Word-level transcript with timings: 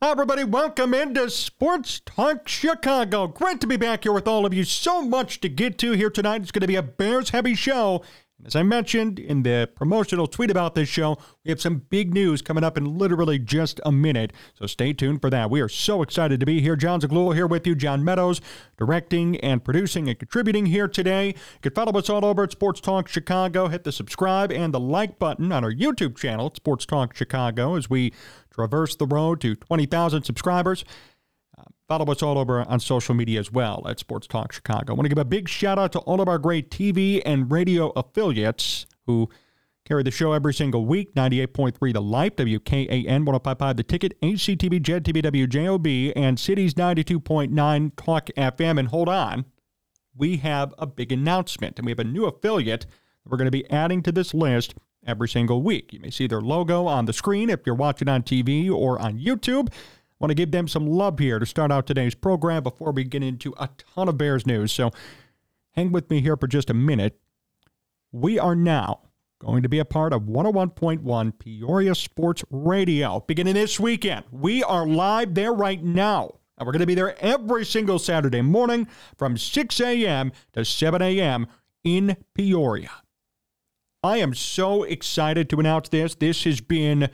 Hi, 0.00 0.12
everybody. 0.12 0.44
Welcome 0.44 0.94
into 0.94 1.28
Sports 1.28 2.00
Talk 2.06 2.46
Chicago. 2.46 3.26
Great 3.26 3.60
to 3.62 3.66
be 3.66 3.76
back 3.76 4.04
here 4.04 4.12
with 4.12 4.28
all 4.28 4.46
of 4.46 4.54
you. 4.54 4.62
So 4.62 5.02
much 5.02 5.40
to 5.40 5.48
get 5.48 5.76
to 5.78 5.90
here 5.90 6.08
tonight. 6.08 6.40
It's 6.40 6.52
going 6.52 6.60
to 6.60 6.68
be 6.68 6.76
a 6.76 6.82
Bears 6.84 7.30
heavy 7.30 7.56
show. 7.56 8.04
As 8.46 8.54
I 8.54 8.62
mentioned 8.62 9.18
in 9.18 9.42
the 9.42 9.68
promotional 9.74 10.28
tweet 10.28 10.48
about 10.48 10.76
this 10.76 10.88
show, 10.88 11.18
we 11.44 11.50
have 11.50 11.60
some 11.60 11.82
big 11.90 12.14
news 12.14 12.40
coming 12.40 12.62
up 12.62 12.78
in 12.78 12.96
literally 12.96 13.36
just 13.36 13.80
a 13.84 13.90
minute. 13.90 14.32
So 14.54 14.66
stay 14.66 14.92
tuned 14.92 15.20
for 15.20 15.28
that. 15.28 15.50
We 15.50 15.60
are 15.60 15.68
so 15.68 16.02
excited 16.02 16.38
to 16.38 16.46
be 16.46 16.60
here. 16.60 16.76
Jon 16.76 17.00
Zaghloul 17.00 17.34
here 17.34 17.48
with 17.48 17.66
you. 17.66 17.74
John 17.74 18.04
Meadows 18.04 18.40
directing 18.76 19.38
and 19.40 19.64
producing 19.64 20.08
and 20.08 20.16
contributing 20.16 20.66
here 20.66 20.86
today. 20.86 21.28
You 21.28 21.34
can 21.62 21.74
follow 21.74 21.98
us 21.98 22.08
all 22.08 22.24
over 22.24 22.44
at 22.44 22.52
Sports 22.52 22.80
Talk 22.80 23.08
Chicago. 23.08 23.66
Hit 23.66 23.82
the 23.82 23.90
subscribe 23.90 24.52
and 24.52 24.72
the 24.72 24.80
like 24.80 25.18
button 25.18 25.50
on 25.50 25.64
our 25.64 25.72
YouTube 25.72 26.16
channel, 26.16 26.52
Sports 26.54 26.86
Talk 26.86 27.16
Chicago, 27.16 27.74
as 27.74 27.90
we 27.90 28.12
traverse 28.52 28.94
the 28.94 29.06
road 29.06 29.40
to 29.40 29.56
20,000 29.56 30.22
subscribers. 30.22 30.84
Follow 31.88 32.04
us 32.12 32.22
all 32.22 32.36
over 32.36 32.60
on 32.68 32.80
social 32.80 33.14
media 33.14 33.40
as 33.40 33.50
well 33.50 33.82
at 33.88 33.98
Sports 33.98 34.26
Talk 34.26 34.52
Chicago. 34.52 34.92
I 34.92 34.94
want 34.94 35.06
to 35.06 35.08
give 35.08 35.16
a 35.16 35.24
big 35.24 35.48
shout 35.48 35.78
out 35.78 35.90
to 35.92 36.00
all 36.00 36.20
of 36.20 36.28
our 36.28 36.38
great 36.38 36.70
TV 36.70 37.22
and 37.24 37.50
radio 37.50 37.88
affiliates 37.96 38.84
who 39.06 39.30
carry 39.86 40.02
the 40.02 40.10
show 40.10 40.32
every 40.34 40.52
single 40.52 40.84
week 40.84 41.14
98.3 41.14 41.94
The 41.94 42.02
Life, 42.02 42.36
WKAN 42.36 43.24
1055 43.24 43.76
The 43.78 43.82
Ticket, 43.82 44.20
HCTV, 44.20 44.82
JED 44.82 45.02
TV, 45.02 45.22
WJOB, 45.22 46.12
and 46.14 46.38
Cities 46.38 46.74
92.9 46.74 47.92
Talk 47.96 48.26
FM. 48.36 48.78
And 48.78 48.88
hold 48.88 49.08
on, 49.08 49.46
we 50.14 50.36
have 50.36 50.74
a 50.76 50.86
big 50.86 51.10
announcement, 51.10 51.78
and 51.78 51.86
we 51.86 51.92
have 51.92 51.98
a 52.00 52.04
new 52.04 52.26
affiliate 52.26 52.82
that 52.82 53.30
we're 53.30 53.38
going 53.38 53.46
to 53.46 53.50
be 53.50 53.70
adding 53.70 54.02
to 54.02 54.12
this 54.12 54.34
list 54.34 54.74
every 55.06 55.28
single 55.28 55.62
week. 55.62 55.94
You 55.94 56.00
may 56.00 56.10
see 56.10 56.26
their 56.26 56.42
logo 56.42 56.84
on 56.84 57.06
the 57.06 57.14
screen 57.14 57.48
if 57.48 57.60
you're 57.64 57.74
watching 57.74 58.08
on 58.08 58.24
TV 58.24 58.70
or 58.70 59.00
on 59.00 59.18
YouTube. 59.18 59.72
Want 60.20 60.30
to 60.30 60.34
give 60.34 60.50
them 60.50 60.66
some 60.66 60.86
love 60.86 61.18
here 61.18 61.38
to 61.38 61.46
start 61.46 61.70
out 61.70 61.86
today's 61.86 62.14
program 62.14 62.62
before 62.62 62.90
we 62.90 63.04
get 63.04 63.22
into 63.22 63.54
a 63.58 63.68
ton 63.94 64.08
of 64.08 64.18
Bears 64.18 64.46
news. 64.46 64.72
So 64.72 64.90
hang 65.72 65.92
with 65.92 66.10
me 66.10 66.20
here 66.20 66.36
for 66.36 66.48
just 66.48 66.70
a 66.70 66.74
minute. 66.74 67.20
We 68.10 68.38
are 68.38 68.56
now 68.56 69.02
going 69.38 69.62
to 69.62 69.68
be 69.68 69.78
a 69.78 69.84
part 69.84 70.12
of 70.12 70.22
101.1 70.22 71.38
Peoria 71.38 71.94
Sports 71.94 72.42
Radio 72.50 73.20
beginning 73.28 73.54
this 73.54 73.78
weekend. 73.78 74.24
We 74.32 74.64
are 74.64 74.86
live 74.86 75.34
there 75.34 75.52
right 75.52 75.82
now. 75.82 76.34
And 76.56 76.66
we're 76.66 76.72
going 76.72 76.80
to 76.80 76.86
be 76.86 76.96
there 76.96 77.16
every 77.22 77.64
single 77.64 78.00
Saturday 78.00 78.42
morning 78.42 78.88
from 79.16 79.36
6 79.36 79.80
a.m. 79.80 80.32
to 80.54 80.64
7 80.64 81.00
a.m. 81.00 81.46
in 81.84 82.16
Peoria. 82.34 82.90
I 84.02 84.16
am 84.18 84.34
so 84.34 84.82
excited 84.82 85.48
to 85.50 85.60
announce 85.60 85.88
this. 85.88 86.16
This 86.16 86.42
has 86.42 86.60
been 86.60 87.10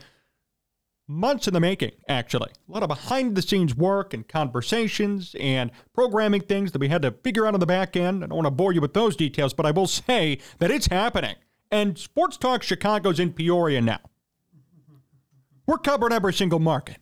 months 1.07 1.47
in 1.47 1.53
the 1.53 1.59
making, 1.59 1.91
actually. 2.07 2.49
A 2.67 2.71
lot 2.71 2.83
of 2.83 2.89
behind 2.89 3.35
the 3.35 3.41
scenes 3.41 3.75
work 3.75 4.13
and 4.13 4.27
conversations 4.27 5.35
and 5.39 5.71
programming 5.93 6.41
things 6.41 6.71
that 6.71 6.79
we 6.79 6.89
had 6.89 7.01
to 7.03 7.11
figure 7.11 7.45
out 7.45 7.53
on 7.53 7.59
the 7.59 7.65
back 7.65 7.95
end. 7.95 8.23
I 8.23 8.27
don't 8.27 8.35
want 8.35 8.47
to 8.47 8.51
bore 8.51 8.73
you 8.73 8.81
with 8.81 8.93
those 8.93 9.15
details, 9.15 9.53
but 9.53 9.65
I 9.65 9.71
will 9.71 9.87
say 9.87 10.39
that 10.59 10.71
it's 10.71 10.87
happening. 10.87 11.35
And 11.71 11.97
Sports 11.97 12.37
Talk 12.37 12.63
Chicago's 12.63 13.19
in 13.19 13.33
Peoria 13.33 13.81
now. 13.81 13.99
We're 15.67 15.77
covering 15.77 16.13
every 16.13 16.33
single 16.33 16.59
market. 16.59 16.97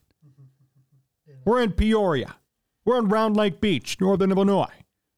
We're 1.45 1.61
in 1.61 1.73
Peoria. 1.73 2.37
We're 2.85 2.99
in 2.99 3.09
Round 3.09 3.35
Lake 3.35 3.59
Beach, 3.59 3.99
Northern 3.99 4.31
Illinois. 4.31 4.71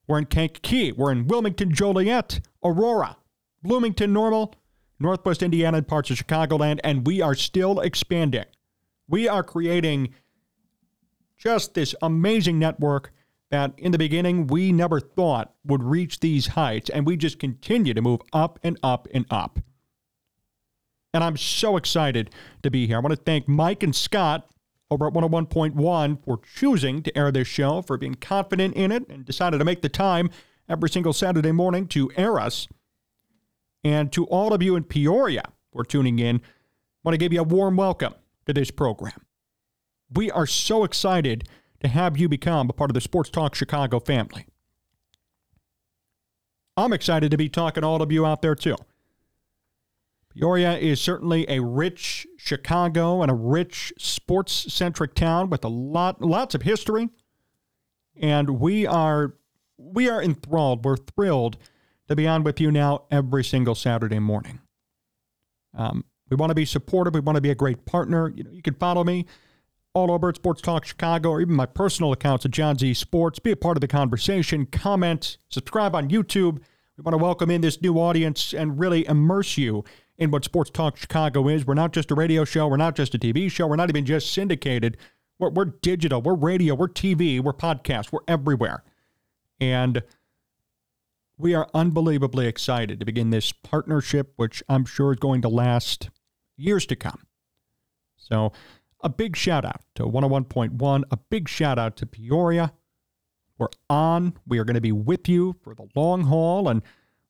We're 0.08 0.18
in 0.18 0.26
Kankakee. 0.26 0.92
We're 0.92 1.12
in 1.12 1.26
Wilmington, 1.26 1.72
Joliet, 1.72 2.40
Aurora, 2.64 3.16
Bloomington, 3.62 4.12
Normal, 4.12 4.54
Northwest 4.98 5.42
Indiana, 5.42 5.78
and 5.78 5.88
parts 5.88 6.10
of 6.10 6.16
Chicagoland, 6.16 6.80
and 6.82 7.06
we 7.06 7.20
are 7.20 7.34
still 7.34 7.80
expanding. 7.80 8.44
We 9.08 9.28
are 9.28 9.42
creating 9.42 10.14
just 11.36 11.74
this 11.74 11.94
amazing 12.02 12.58
network 12.58 13.12
that 13.50 13.74
in 13.78 13.92
the 13.92 13.98
beginning 13.98 14.48
we 14.48 14.72
never 14.72 14.98
thought 14.98 15.54
would 15.64 15.82
reach 15.82 16.20
these 16.20 16.48
heights, 16.48 16.90
and 16.90 17.06
we 17.06 17.16
just 17.16 17.38
continue 17.38 17.94
to 17.94 18.02
move 18.02 18.20
up 18.32 18.58
and 18.62 18.78
up 18.82 19.06
and 19.14 19.24
up. 19.30 19.60
And 21.14 21.22
I'm 21.22 21.36
so 21.36 21.76
excited 21.76 22.30
to 22.62 22.70
be 22.70 22.86
here. 22.86 22.96
I 22.96 23.00
want 23.00 23.14
to 23.14 23.22
thank 23.22 23.48
Mike 23.48 23.82
and 23.82 23.94
Scott 23.94 24.50
over 24.90 25.06
at 25.06 25.14
101.1 25.14 26.24
for 26.24 26.40
choosing 26.54 27.02
to 27.02 27.16
air 27.16 27.30
this 27.30 27.48
show, 27.48 27.82
for 27.82 27.96
being 27.96 28.14
confident 28.16 28.74
in 28.74 28.92
it, 28.92 29.08
and 29.08 29.24
decided 29.24 29.58
to 29.58 29.64
make 29.64 29.82
the 29.82 29.88
time 29.88 30.30
every 30.68 30.88
single 30.88 31.12
Saturday 31.12 31.52
morning 31.52 31.86
to 31.88 32.10
air 32.16 32.38
us. 32.38 32.66
And 33.84 34.12
to 34.12 34.24
all 34.26 34.52
of 34.52 34.62
you 34.62 34.74
in 34.74 34.84
Peoria 34.84 35.44
for 35.72 35.84
tuning 35.84 36.18
in, 36.18 36.36
I 36.36 36.40
want 37.04 37.14
to 37.14 37.18
give 37.18 37.32
you 37.32 37.40
a 37.40 37.44
warm 37.44 37.76
welcome 37.76 38.14
to 38.46 38.52
this 38.52 38.70
program. 38.70 39.24
We 40.12 40.30
are 40.30 40.46
so 40.46 40.84
excited 40.84 41.48
to 41.80 41.88
have 41.88 42.16
you 42.16 42.28
become 42.28 42.70
a 42.70 42.72
part 42.72 42.90
of 42.90 42.94
the 42.94 43.00
Sports 43.00 43.30
Talk 43.30 43.54
Chicago 43.54 44.00
family. 44.00 44.46
I'm 46.76 46.92
excited 46.92 47.30
to 47.30 47.36
be 47.36 47.48
talking 47.48 47.82
to 47.82 47.86
all 47.86 48.02
of 48.02 48.12
you 48.12 48.24
out 48.24 48.42
there 48.42 48.54
too. 48.54 48.76
Peoria 50.34 50.76
is 50.76 51.00
certainly 51.00 51.46
a 51.48 51.62
rich 51.62 52.26
Chicago 52.36 53.22
and 53.22 53.30
a 53.30 53.34
rich 53.34 53.92
sports 53.98 54.72
centric 54.72 55.14
town 55.14 55.48
with 55.48 55.64
a 55.64 55.68
lot 55.68 56.20
lots 56.20 56.54
of 56.54 56.62
history. 56.62 57.08
And 58.14 58.60
we 58.60 58.86
are 58.86 59.34
we 59.78 60.08
are 60.08 60.22
enthralled, 60.22 60.84
we're 60.84 60.96
thrilled 60.96 61.56
to 62.08 62.16
be 62.16 62.26
on 62.26 62.44
with 62.44 62.60
you 62.60 62.70
now 62.70 63.04
every 63.10 63.44
single 63.44 63.74
Saturday 63.74 64.18
morning. 64.18 64.60
Um, 65.74 66.04
we 66.30 66.36
want 66.36 66.50
to 66.50 66.54
be 66.54 66.64
supportive. 66.64 67.14
We 67.14 67.20
want 67.20 67.36
to 67.36 67.40
be 67.40 67.50
a 67.50 67.54
great 67.54 67.84
partner. 67.86 68.32
You 68.34 68.44
know, 68.44 68.50
you 68.50 68.62
can 68.62 68.74
follow 68.74 69.04
me 69.04 69.26
all 69.94 70.10
over 70.10 70.28
at 70.28 70.36
Sports 70.36 70.60
Talk 70.60 70.84
Chicago 70.84 71.30
or 71.30 71.40
even 71.40 71.54
my 71.54 71.66
personal 71.66 72.12
accounts 72.12 72.44
at 72.44 72.50
John 72.50 72.78
Z 72.78 72.94
Sports. 72.94 73.38
Be 73.38 73.52
a 73.52 73.56
part 73.56 73.76
of 73.76 73.80
the 73.80 73.88
conversation. 73.88 74.66
Comment, 74.66 75.38
subscribe 75.48 75.94
on 75.94 76.10
YouTube. 76.10 76.58
We 76.96 77.02
want 77.02 77.14
to 77.14 77.18
welcome 77.18 77.50
in 77.50 77.60
this 77.60 77.80
new 77.80 77.96
audience 77.98 78.52
and 78.52 78.78
really 78.78 79.06
immerse 79.06 79.56
you 79.56 79.84
in 80.18 80.30
what 80.30 80.44
Sports 80.44 80.70
Talk 80.70 80.96
Chicago 80.96 81.48
is. 81.48 81.66
We're 81.66 81.74
not 81.74 81.92
just 81.92 82.10
a 82.10 82.14
radio 82.14 82.44
show. 82.44 82.68
We're 82.68 82.76
not 82.76 82.96
just 82.96 83.14
a 83.14 83.18
TV 83.18 83.50
show. 83.50 83.66
We're 83.66 83.76
not 83.76 83.90
even 83.90 84.04
just 84.04 84.32
syndicated. 84.32 84.96
We're, 85.38 85.50
we're 85.50 85.64
digital. 85.66 86.22
We're 86.22 86.34
radio. 86.34 86.74
We're 86.74 86.88
TV. 86.88 87.40
We're 87.40 87.52
podcast. 87.52 88.12
We're 88.12 88.20
everywhere. 88.26 88.82
And 89.60 90.02
we 91.38 91.54
are 91.54 91.68
unbelievably 91.74 92.46
excited 92.46 92.98
to 92.98 93.06
begin 93.06 93.30
this 93.30 93.52
partnership, 93.52 94.32
which 94.36 94.62
I'm 94.68 94.84
sure 94.84 95.12
is 95.12 95.18
going 95.18 95.42
to 95.42 95.48
last 95.48 96.08
years 96.56 96.86
to 96.86 96.96
come. 96.96 97.26
So, 98.16 98.52
a 99.02 99.08
big 99.08 99.36
shout 99.36 99.64
out 99.64 99.82
to 99.94 100.04
101.1, 100.04 101.02
a 101.10 101.16
big 101.16 101.48
shout 101.48 101.78
out 101.78 101.96
to 101.98 102.06
Peoria. 102.06 102.72
We're 103.58 103.68
on. 103.88 104.34
We 104.46 104.58
are 104.58 104.64
going 104.64 104.74
to 104.74 104.80
be 104.80 104.92
with 104.92 105.28
you 105.28 105.56
for 105.62 105.74
the 105.74 105.86
long 105.94 106.24
haul, 106.24 106.68
and 106.68 106.82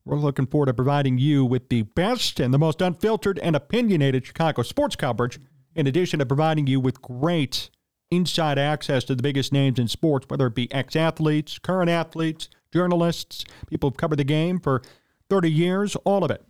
we're 0.04 0.19
looking 0.19 0.47
forward 0.47 0.66
to 0.66 0.75
providing 0.75 1.19
you 1.19 1.44
with 1.44 1.69
the 1.69 1.82
best 1.82 2.41
and 2.41 2.54
the 2.54 2.59
most 2.59 2.81
unfiltered 2.81 3.38
and 3.41 3.54
opinionated 3.54 4.26
Chicago 4.26 4.62
sports 4.62 4.97
coverage, 4.97 5.38
in 5.75 5.86
addition 5.86 6.20
to 6.20 6.26
providing 6.26 6.66
you 6.66 6.81
with 6.81 7.03
great 7.03 7.70
inside 8.10 8.59
access 8.59 9.04
to 9.04 9.15
the 9.15 9.22
biggest 9.22 9.53
names 9.53 9.78
in 9.78 9.88
sports, 9.88 10.26
whether 10.28 10.47
it 10.47 10.54
be 10.54 10.72
ex 10.72 10.97
athletes, 10.97 11.59
current 11.59 11.91
athletes, 11.91 12.48
journalists, 12.72 13.44
people 13.69 13.91
who've 13.91 13.97
covered 13.97 14.19
the 14.19 14.25
game 14.25 14.60
for 14.60 14.82
30 15.28 15.50
years, 15.50 15.97
all 16.04 16.25
of 16.25 16.31
it. 16.31 16.44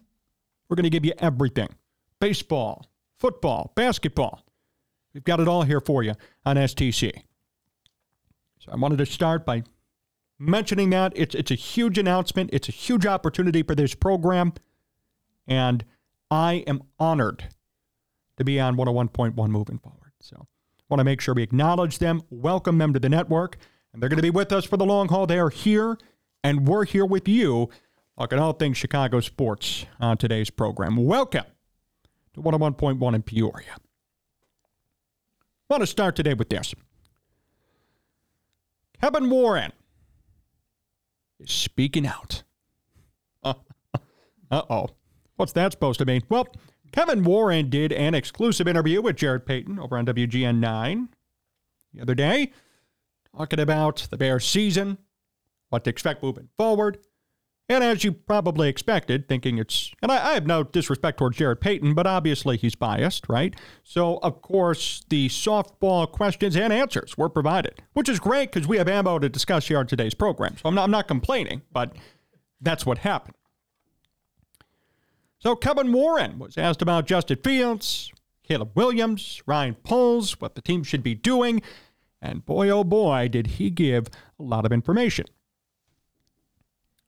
We're 0.68 0.76
going 0.76 0.84
to 0.84 0.90
give 0.90 1.04
you 1.04 1.12
everything 1.18 1.68
baseball, 2.20 2.86
football, 3.18 3.72
basketball. 3.74 4.42
We've 5.14 5.24
got 5.24 5.40
it 5.40 5.48
all 5.48 5.62
here 5.62 5.80
for 5.80 6.02
you 6.02 6.14
on 6.44 6.56
STC. 6.56 7.12
So 8.58 8.72
I 8.72 8.76
wanted 8.76 8.98
to 8.98 9.06
start 9.06 9.46
by 9.46 9.62
mentioning 10.38 10.90
that. 10.90 11.12
It's, 11.16 11.34
it's 11.34 11.50
a 11.50 11.54
huge 11.54 11.98
announcement, 11.98 12.50
it's 12.52 12.68
a 12.68 12.72
huge 12.72 13.06
opportunity 13.06 13.62
for 13.62 13.74
this 13.74 13.94
program. 13.94 14.52
And 15.46 15.84
I 16.30 16.64
am 16.66 16.82
honored 16.98 17.48
to 18.36 18.44
be 18.44 18.60
on 18.60 18.76
101.1 18.76 19.48
moving 19.48 19.78
forward. 19.78 20.12
So 20.20 20.46
want 20.88 21.00
to 21.00 21.04
make 21.04 21.20
sure 21.20 21.34
we 21.34 21.42
acknowledge 21.42 21.98
them, 21.98 22.22
welcome 22.30 22.78
them 22.78 22.92
to 22.92 23.00
the 23.00 23.08
network, 23.08 23.56
and 23.92 24.02
they're 24.02 24.08
going 24.08 24.18
to 24.18 24.22
be 24.22 24.30
with 24.30 24.52
us 24.52 24.64
for 24.64 24.76
the 24.76 24.84
long 24.84 25.08
haul. 25.08 25.26
They 25.26 25.38
are 25.38 25.50
here 25.50 25.98
and 26.44 26.66
we're 26.68 26.84
here 26.84 27.06
with 27.06 27.26
you 27.28 27.70
talking 28.18 28.38
all 28.38 28.52
things 28.52 28.76
Chicago 28.76 29.20
sports 29.20 29.86
on 30.00 30.16
today's 30.16 30.50
program. 30.50 30.96
Welcome 30.96 31.44
to 32.36 32.42
101.1 32.42 33.14
in 33.14 33.22
Peoria. 33.22 33.76
I 35.68 35.74
want 35.74 35.82
to 35.82 35.86
start 35.86 36.14
today 36.14 36.34
with 36.34 36.48
this. 36.48 36.74
Kevin 39.00 39.28
Warren 39.28 39.72
is 41.40 41.50
speaking 41.50 42.06
out. 42.06 42.44
Uh 44.48 44.62
oh. 44.70 44.88
What's 45.36 45.52
that 45.52 45.72
supposed 45.72 45.98
to 45.98 46.04
mean? 46.04 46.22
Well, 46.28 46.46
Kevin 46.92 47.24
Warren 47.24 47.68
did 47.68 47.92
an 47.92 48.14
exclusive 48.14 48.68
interview 48.68 49.02
with 49.02 49.16
Jarrett 49.16 49.44
Payton 49.44 49.78
over 49.80 49.98
on 49.98 50.06
WGN 50.06 50.58
9 50.58 51.08
the 51.92 52.00
other 52.00 52.14
day, 52.14 52.52
talking 53.36 53.58
about 53.58 54.06
the 54.10 54.16
Bears 54.16 54.44
season, 54.46 54.98
what 55.70 55.82
to 55.84 55.90
expect 55.90 56.22
moving 56.22 56.48
forward. 56.56 56.98
And 57.68 57.82
as 57.82 58.04
you 58.04 58.12
probably 58.12 58.68
expected, 58.68 59.28
thinking 59.28 59.58
it's, 59.58 59.92
and 60.00 60.12
I, 60.12 60.30
I, 60.30 60.34
have 60.34 60.46
no 60.46 60.62
disrespect 60.62 61.18
towards 61.18 61.36
Jarrett 61.36 61.60
Payton, 61.60 61.94
but 61.94 62.06
obviously 62.06 62.56
he's 62.56 62.76
biased, 62.76 63.28
right? 63.28 63.56
So, 63.82 64.18
of 64.18 64.40
course, 64.40 65.04
the 65.08 65.28
softball 65.28 66.10
questions 66.10 66.56
and 66.56 66.72
answers 66.72 67.18
were 67.18 67.28
provided, 67.28 67.82
which 67.92 68.08
is 68.08 68.20
great 68.20 68.52
because 68.52 68.68
we 68.68 68.76
have 68.76 68.86
ammo 68.86 69.18
to 69.18 69.28
discuss 69.28 69.66
here 69.66 69.78
on 69.78 69.88
today's 69.88 70.14
program. 70.14 70.56
So 70.56 70.68
I'm 70.68 70.76
not, 70.76 70.84
I'm 70.84 70.92
not 70.92 71.08
complaining, 71.08 71.62
but 71.72 71.96
that's 72.60 72.86
what 72.86 72.98
happened. 72.98 73.34
So 75.40 75.56
Kevin 75.56 75.92
Warren 75.92 76.38
was 76.38 76.56
asked 76.56 76.82
about 76.82 77.06
Justin 77.06 77.38
Fields, 77.42 78.12
Caleb 78.44 78.70
Williams, 78.76 79.42
Ryan 79.44 79.74
Poles, 79.74 80.40
what 80.40 80.54
the 80.54 80.62
team 80.62 80.84
should 80.84 81.02
be 81.02 81.16
doing, 81.16 81.62
and 82.22 82.46
boy, 82.46 82.70
oh 82.70 82.84
boy, 82.84 83.28
did 83.28 83.46
he 83.46 83.70
give 83.70 84.06
a 84.38 84.42
lot 84.42 84.64
of 84.64 84.72
information. 84.72 85.26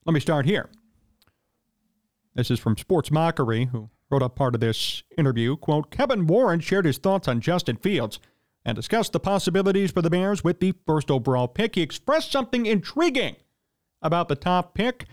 Let 0.08 0.14
me 0.14 0.20
start 0.20 0.46
here. 0.46 0.70
This 2.34 2.50
is 2.50 2.58
from 2.58 2.78
Sports 2.78 3.10
Mockery, 3.10 3.66
who 3.66 3.90
wrote 4.10 4.22
up 4.22 4.36
part 4.36 4.54
of 4.54 4.60
this 4.62 5.02
interview. 5.18 5.54
Quote 5.54 5.90
Kevin 5.90 6.26
Warren 6.26 6.60
shared 6.60 6.86
his 6.86 6.96
thoughts 6.96 7.28
on 7.28 7.42
Justin 7.42 7.76
Fields 7.76 8.18
and 8.64 8.74
discussed 8.74 9.12
the 9.12 9.20
possibilities 9.20 9.90
for 9.90 10.00
the 10.00 10.08
Bears 10.08 10.42
with 10.42 10.60
the 10.60 10.72
first 10.86 11.10
overall 11.10 11.46
pick. 11.46 11.74
He 11.74 11.82
expressed 11.82 12.32
something 12.32 12.64
intriguing 12.64 13.36
about 14.00 14.28
the 14.28 14.34
top 14.34 14.72
pick 14.72 15.04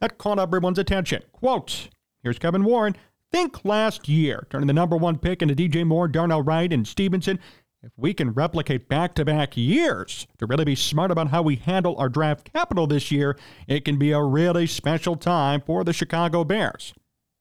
that 0.00 0.18
caught 0.18 0.40
everyone's 0.40 0.80
attention. 0.80 1.22
Quote 1.30 1.88
Here's 2.20 2.40
Kevin 2.40 2.64
Warren. 2.64 2.96
Think 3.30 3.64
last 3.64 4.08
year, 4.08 4.48
turning 4.50 4.66
the 4.66 4.72
number 4.72 4.96
one 4.96 5.18
pick 5.18 5.42
into 5.42 5.54
DJ 5.54 5.86
Moore, 5.86 6.08
Darnell 6.08 6.42
Wright, 6.42 6.72
and 6.72 6.88
Stevenson. 6.88 7.38
If 7.82 7.92
we 7.96 8.12
can 8.12 8.32
replicate 8.32 8.88
back 8.88 9.14
to 9.14 9.24
back 9.24 9.56
years 9.56 10.26
to 10.38 10.46
really 10.46 10.66
be 10.66 10.74
smart 10.74 11.10
about 11.10 11.28
how 11.28 11.40
we 11.40 11.56
handle 11.56 11.96
our 11.96 12.10
draft 12.10 12.52
capital 12.52 12.86
this 12.86 13.10
year, 13.10 13.38
it 13.66 13.86
can 13.86 13.98
be 13.98 14.12
a 14.12 14.22
really 14.22 14.66
special 14.66 15.16
time 15.16 15.62
for 15.62 15.82
the 15.82 15.94
Chicago 15.94 16.44
Bears. 16.44 16.92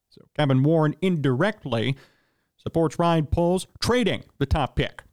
So 0.10 0.22
Kevin 0.38 0.64
Warren 0.64 0.96
indirectly 1.02 1.98
supports 2.56 2.98
Ryan 2.98 3.26
Poles 3.26 3.68
trading 3.82 4.24
the 4.38 4.46
top 4.46 4.78
pick. 4.78 5.04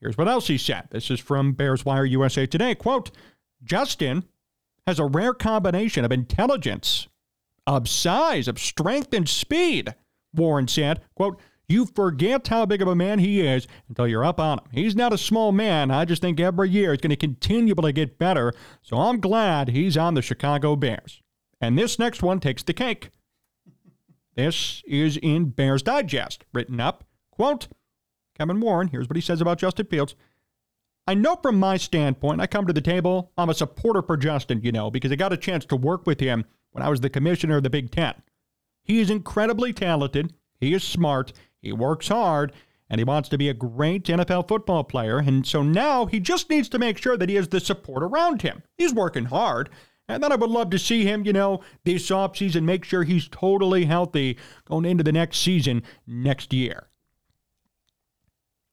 Here's 0.00 0.16
what 0.16 0.28
else 0.28 0.46
he 0.46 0.56
said. 0.56 0.88
This 0.90 1.10
is 1.10 1.20
from 1.20 1.52
Bears 1.52 1.84
Wire 1.84 2.06
USA 2.06 2.46
Today. 2.46 2.74
Quote, 2.74 3.10
Justin 3.62 4.24
has 4.86 4.98
a 4.98 5.04
rare 5.04 5.34
combination 5.34 6.04
of 6.04 6.12
intelligence, 6.12 7.08
of 7.66 7.88
size, 7.88 8.48
of 8.48 8.58
strength, 8.58 9.12
and 9.12 9.28
speed, 9.28 9.94
Warren 10.32 10.68
said. 10.68 11.02
Quote, 11.14 11.38
you 11.68 11.86
forget 11.86 12.48
how 12.48 12.64
big 12.64 12.80
of 12.80 12.88
a 12.88 12.94
man 12.94 13.18
he 13.18 13.46
is 13.46 13.66
until 13.88 14.08
you're 14.08 14.24
up 14.24 14.40
on 14.40 14.58
him. 14.58 14.64
He's 14.72 14.96
not 14.96 15.12
a 15.12 15.18
small 15.18 15.52
man. 15.52 15.90
I 15.90 16.04
just 16.04 16.22
think 16.22 16.40
every 16.40 16.70
year 16.70 16.92
he's 16.92 17.00
going 17.00 17.10
to 17.10 17.16
continually 17.16 17.92
get 17.92 18.18
better. 18.18 18.52
So 18.82 18.96
I'm 18.96 19.20
glad 19.20 19.68
he's 19.68 19.96
on 19.96 20.14
the 20.14 20.22
Chicago 20.22 20.76
Bears. 20.76 21.20
And 21.60 21.78
this 21.78 21.98
next 21.98 22.22
one 22.22 22.40
takes 22.40 22.62
the 22.62 22.72
cake. 22.72 23.10
This 24.34 24.82
is 24.86 25.16
in 25.16 25.50
Bears 25.50 25.82
Digest, 25.82 26.44
written 26.54 26.80
up. 26.80 27.04
Quote 27.30 27.68
Kevin 28.38 28.60
Warren, 28.60 28.88
here's 28.88 29.08
what 29.08 29.16
he 29.16 29.20
says 29.20 29.40
about 29.40 29.58
Justin 29.58 29.86
Fields. 29.86 30.14
I 31.08 31.14
know 31.14 31.36
from 31.36 31.58
my 31.58 31.76
standpoint, 31.76 32.40
I 32.40 32.46
come 32.46 32.66
to 32.66 32.72
the 32.72 32.80
table, 32.80 33.32
I'm 33.36 33.48
a 33.48 33.54
supporter 33.54 34.02
for 34.02 34.16
Justin, 34.16 34.60
you 34.62 34.70
know, 34.70 34.90
because 34.90 35.10
I 35.10 35.16
got 35.16 35.32
a 35.32 35.38
chance 35.38 35.64
to 35.66 35.76
work 35.76 36.06
with 36.06 36.20
him 36.20 36.44
when 36.70 36.84
I 36.84 36.88
was 36.88 37.00
the 37.00 37.10
commissioner 37.10 37.56
of 37.56 37.62
the 37.62 37.70
Big 37.70 37.90
Ten. 37.90 38.14
He 38.84 39.00
is 39.00 39.10
incredibly 39.10 39.72
talented, 39.72 40.34
he 40.60 40.74
is 40.74 40.84
smart, 40.84 41.32
he 41.60 41.72
works 41.72 42.08
hard 42.08 42.52
and 42.90 42.98
he 42.98 43.04
wants 43.04 43.28
to 43.28 43.38
be 43.38 43.48
a 43.48 43.54
great 43.54 44.04
NFL 44.04 44.48
football 44.48 44.84
player. 44.84 45.18
And 45.18 45.46
so 45.46 45.62
now 45.62 46.06
he 46.06 46.20
just 46.20 46.48
needs 46.48 46.68
to 46.70 46.78
make 46.78 46.98
sure 46.98 47.16
that 47.16 47.28
he 47.28 47.34
has 47.34 47.48
the 47.48 47.60
support 47.60 48.02
around 48.02 48.42
him. 48.42 48.62
He's 48.76 48.94
working 48.94 49.26
hard. 49.26 49.68
And 50.08 50.22
then 50.22 50.32
I 50.32 50.36
would 50.36 50.48
love 50.48 50.70
to 50.70 50.78
see 50.78 51.04
him, 51.04 51.26
you 51.26 51.34
know, 51.34 51.60
this 51.84 52.08
offseason 52.08 52.62
make 52.62 52.84
sure 52.84 53.04
he's 53.04 53.28
totally 53.28 53.84
healthy 53.84 54.38
going 54.64 54.86
into 54.86 55.04
the 55.04 55.12
next 55.12 55.38
season 55.38 55.82
next 56.06 56.54
year. 56.54 56.88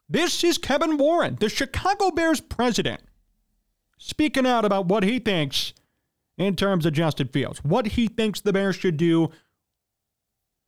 This 0.08 0.44
is 0.44 0.58
Kevin 0.58 0.98
Warren, 0.98 1.36
the 1.40 1.50
Chicago 1.50 2.12
Bears 2.12 2.40
president, 2.40 3.02
speaking 3.98 4.46
out 4.46 4.64
about 4.64 4.86
what 4.86 5.04
he 5.04 5.20
thinks 5.20 5.74
in 6.38 6.56
terms 6.56 6.86
of 6.86 6.94
Justin 6.94 7.28
Fields, 7.28 7.64
what 7.64 7.88
he 7.88 8.08
thinks 8.08 8.40
the 8.40 8.54
Bears 8.54 8.76
should 8.76 8.98
do, 8.98 9.30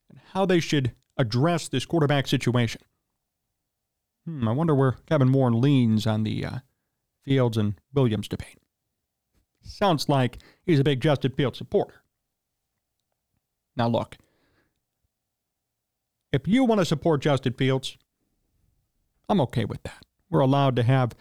and 0.09 0.19
how 0.33 0.45
they 0.45 0.59
should 0.59 0.93
address 1.17 1.67
this 1.67 1.85
quarterback 1.85 2.27
situation. 2.27 2.81
Hmm, 4.25 4.47
I 4.47 4.51
wonder 4.51 4.75
where 4.75 4.97
Kevin 5.07 5.31
Warren 5.31 5.59
leans 5.59 6.05
on 6.05 6.23
the 6.23 6.45
uh, 6.45 6.57
Fields 7.23 7.57
and 7.57 7.79
Williams 7.93 8.27
debate. 8.27 8.59
Sounds 9.61 10.07
like 10.07 10.37
he's 10.63 10.79
a 10.79 10.83
big 10.83 11.01
Justin 11.01 11.31
Fields 11.31 11.57
supporter. 11.57 12.03
Now, 13.75 13.87
look, 13.87 14.17
if 16.31 16.47
you 16.47 16.63
want 16.63 16.79
to 16.79 16.85
support 16.85 17.21
Justin 17.21 17.53
Fields, 17.53 17.97
I'm 19.29 19.41
okay 19.41 19.65
with 19.65 19.83
that. 19.83 20.05
We're 20.29 20.39
allowed 20.39 20.75
to 20.77 20.83
have 20.83 21.13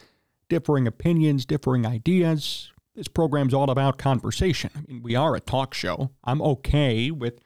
differing 0.48 0.86
opinions, 0.86 1.44
differing 1.44 1.86
ideas. 1.86 2.72
This 2.94 3.08
program's 3.08 3.52
all 3.52 3.70
about 3.70 3.98
conversation. 3.98 4.70
I 4.74 4.80
mean, 4.86 5.02
we 5.02 5.14
are 5.14 5.34
a 5.34 5.40
talk 5.40 5.74
show. 5.74 6.10
I'm 6.24 6.40
okay 6.40 7.10
with 7.10 7.40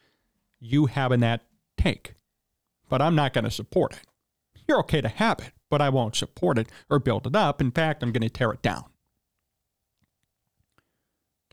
you 0.61 0.87
having 0.87 1.20
that 1.20 1.43
take 1.76 2.14
but 2.90 3.00
I'm 3.00 3.14
not 3.14 3.32
going 3.32 3.44
to 3.44 3.50
support 3.50 3.94
it. 3.94 4.02
You're 4.69 4.81
okay 4.81 5.00
to 5.00 5.08
have 5.08 5.38
it, 5.38 5.52
but 5.70 5.81
I 5.81 5.88
won't 5.88 6.14
support 6.14 6.58
it 6.58 6.69
or 6.90 6.98
build 6.98 7.26
it 7.26 7.34
up. 7.34 7.60
In 7.60 7.70
fact, 7.70 8.02
I'm 8.02 8.12
going 8.12 8.22
to 8.22 8.28
tear 8.28 8.52
it 8.52 8.60
down. 8.60 8.84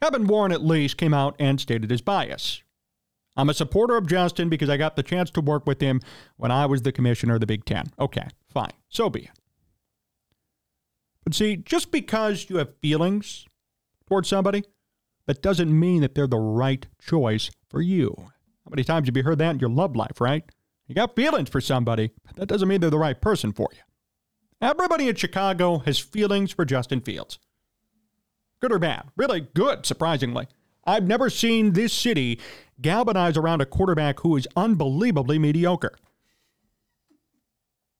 Kevin 0.01 0.27
Warren, 0.27 0.51
at 0.51 0.63
least, 0.63 0.97
came 0.97 1.13
out 1.13 1.35
and 1.39 1.59
stated 1.59 1.89
his 1.89 2.01
bias. 2.01 2.61
I'm 3.35 3.49
a 3.49 3.53
supporter 3.53 3.97
of 3.97 4.07
Justin 4.07 4.49
because 4.49 4.69
I 4.69 4.77
got 4.77 4.95
the 4.95 5.03
chance 5.03 5.29
to 5.31 5.41
work 5.41 5.65
with 5.65 5.81
him 5.81 6.01
when 6.37 6.51
I 6.51 6.65
was 6.65 6.81
the 6.81 6.91
commissioner 6.91 7.35
of 7.35 7.39
the 7.39 7.47
Big 7.47 7.65
Ten. 7.65 7.85
Okay, 7.99 8.27
fine. 8.49 8.71
So 8.89 9.09
be 9.09 9.21
it. 9.21 9.29
But 11.23 11.33
see, 11.33 11.57
just 11.57 11.91
because 11.91 12.49
you 12.49 12.57
have 12.57 12.77
feelings 12.81 13.45
towards 14.07 14.27
somebody, 14.27 14.63
that 15.27 15.41
doesn't 15.41 15.77
mean 15.77 16.01
that 16.01 16.15
they're 16.15 16.25
the 16.25 16.37
right 16.37 16.85
choice 17.01 17.51
for 17.69 17.81
you. 17.81 18.15
How 18.17 18.69
many 18.69 18.83
times 18.83 19.07
have 19.07 19.17
you 19.17 19.23
heard 19.23 19.39
that 19.39 19.51
in 19.51 19.59
your 19.59 19.69
love 19.69 19.95
life, 19.95 20.19
right? 20.21 20.43
You 20.87 20.95
got 20.95 21.15
feelings 21.15 21.49
for 21.49 21.61
somebody, 21.61 22.11
but 22.25 22.35
that 22.37 22.45
doesn't 22.47 22.67
mean 22.67 22.79
they're 22.79 22.89
the 22.89 22.97
right 22.97 23.19
person 23.19 23.51
for 23.51 23.69
you. 23.73 23.79
Everybody 24.61 25.09
in 25.09 25.15
Chicago 25.15 25.79
has 25.79 25.99
feelings 25.99 26.51
for 26.51 26.65
Justin 26.65 27.01
Fields. 27.01 27.39
Good 28.59 28.71
or 28.71 28.79
bad? 28.79 29.09
Really 29.15 29.41
good, 29.53 29.85
surprisingly. 29.85 30.47
I've 30.85 31.05
never 31.05 31.29
seen 31.29 31.73
this 31.73 31.93
city 31.93 32.39
galvanize 32.81 33.37
around 33.37 33.61
a 33.61 33.65
quarterback 33.65 34.21
who 34.21 34.35
is 34.37 34.47
unbelievably 34.55 35.37
mediocre. 35.37 35.95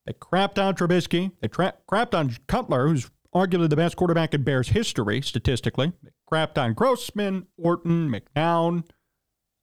They 0.06 0.14
crapped 0.14 0.58
on 0.58 0.76
Trubisky. 0.76 1.32
They 1.42 1.50
tra- 1.50 1.74
crapped 1.92 2.18
on 2.18 2.36
Cutler, 2.48 2.88
who's 2.88 3.12
arguably 3.36 3.70
the 3.70 3.76
best 3.76 3.98
quarterback 3.98 4.34
in 4.34 4.44
Bears 4.44 4.70
history, 4.70 5.22
statistically. 5.22 5.92
They 6.02 6.12
crapped 6.32 6.58
on 6.58 6.74
Grossman, 6.74 7.48
Orton, 7.58 8.10
McNown, 8.10 8.86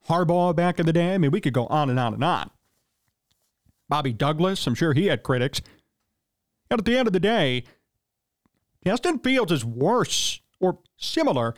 Harbaugh 0.09 0.54
back 0.54 0.78
in 0.78 0.85
the 0.85 0.93
day. 0.93 1.14
I 1.14 1.19
mean, 1.19 1.31
we 1.31 1.40
could 1.40 1.54
go 1.54 1.66
on 1.69 1.88
and 1.88 1.99
on 1.99 2.12
and 2.12 2.23
on. 2.23 2.50
Bobby 3.88 4.12
Douglass, 4.12 4.67
I'm 4.67 4.75
sure 4.75 4.93
he 4.93 5.07
had 5.07 5.23
critics. 5.23 5.61
And 6.71 6.81
at 6.81 6.85
the 6.85 6.97
end 6.97 7.07
of 7.07 7.12
the 7.12 7.21
day, 7.21 7.64
Justin 8.85 9.19
Fields 9.19 9.53
is 9.53 9.64
worse 9.64 10.41
or 10.61 10.79
similar 10.97 11.55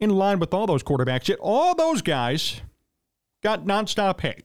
in 0.00 0.10
line 0.10 0.38
with 0.38 0.52
all 0.52 0.66
those 0.66 0.82
quarterbacks. 0.82 1.28
Yet 1.28 1.38
all 1.40 1.74
those 1.74 2.02
guys 2.02 2.60
got 3.42 3.64
nonstop 3.64 4.20
hate 4.20 4.44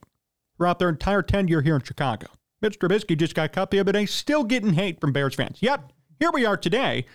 throughout 0.56 0.78
their 0.78 0.88
entire 0.88 1.22
tenure 1.22 1.62
here 1.62 1.76
in 1.76 1.82
Chicago. 1.82 2.26
Mitch 2.60 2.78
Trubisky 2.78 3.16
just 3.16 3.34
got 3.34 3.52
cut 3.52 3.70
the 3.70 3.78
other 3.78 3.92
day, 3.92 4.06
still 4.06 4.44
getting 4.44 4.74
hate 4.74 5.00
from 5.00 5.12
Bears 5.12 5.34
fans. 5.34 5.58
Yet 5.60 5.92
here 6.18 6.30
we 6.32 6.44
are 6.44 6.56
today, 6.56 7.06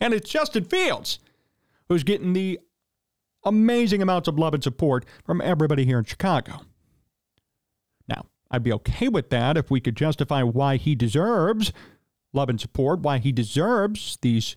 and 0.00 0.12
it's 0.12 0.28
Justin 0.28 0.64
Fields 0.64 1.20
who's 1.88 2.02
getting 2.02 2.32
the 2.32 2.58
amazing 3.44 4.02
amounts 4.02 4.26
of 4.26 4.38
love 4.38 4.54
and 4.54 4.64
support 4.64 5.04
from 5.24 5.40
everybody 5.40 5.84
here 5.84 5.98
in 5.98 6.04
Chicago. 6.04 6.62
I'd 8.54 8.62
be 8.62 8.72
okay 8.72 9.08
with 9.08 9.30
that 9.30 9.56
if 9.56 9.70
we 9.70 9.80
could 9.80 9.96
justify 9.96 10.42
why 10.42 10.76
he 10.76 10.94
deserves 10.94 11.72
love 12.32 12.48
and 12.48 12.60
support, 12.60 13.00
why 13.00 13.18
he 13.18 13.32
deserves 13.32 14.18
these 14.22 14.56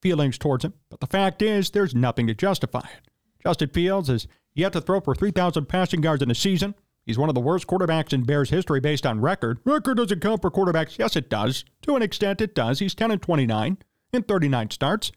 feelings 0.00 0.38
towards 0.38 0.64
him. 0.64 0.74
But 0.88 1.00
the 1.00 1.06
fact 1.06 1.42
is, 1.42 1.70
there's 1.70 1.94
nothing 1.94 2.26
to 2.26 2.34
justify 2.34 2.86
it. 2.96 3.10
Justin 3.42 3.68
Fields 3.70 4.08
has 4.08 4.26
yet 4.54 4.72
to 4.72 4.80
throw 4.80 5.00
for 5.00 5.14
3,000 5.14 5.66
passing 5.66 6.02
yards 6.02 6.22
in 6.22 6.30
a 6.30 6.34
season. 6.34 6.74
He's 7.04 7.18
one 7.18 7.28
of 7.28 7.34
the 7.34 7.40
worst 7.40 7.66
quarterbacks 7.66 8.12
in 8.12 8.22
Bears 8.22 8.50
history 8.50 8.80
based 8.80 9.04
on 9.04 9.20
record. 9.20 9.58
Record 9.64 9.98
doesn't 9.98 10.20
count 10.20 10.40
for 10.40 10.50
quarterbacks. 10.50 10.98
Yes, 10.98 11.16
it 11.16 11.28
does. 11.28 11.64
To 11.82 11.96
an 11.96 12.02
extent, 12.02 12.40
it 12.40 12.54
does. 12.54 12.78
He's 12.78 12.94
10 12.94 13.10
and 13.10 13.20
29 13.20 13.78
in 14.12 14.22
39 14.22 14.70
starts. 14.70 15.12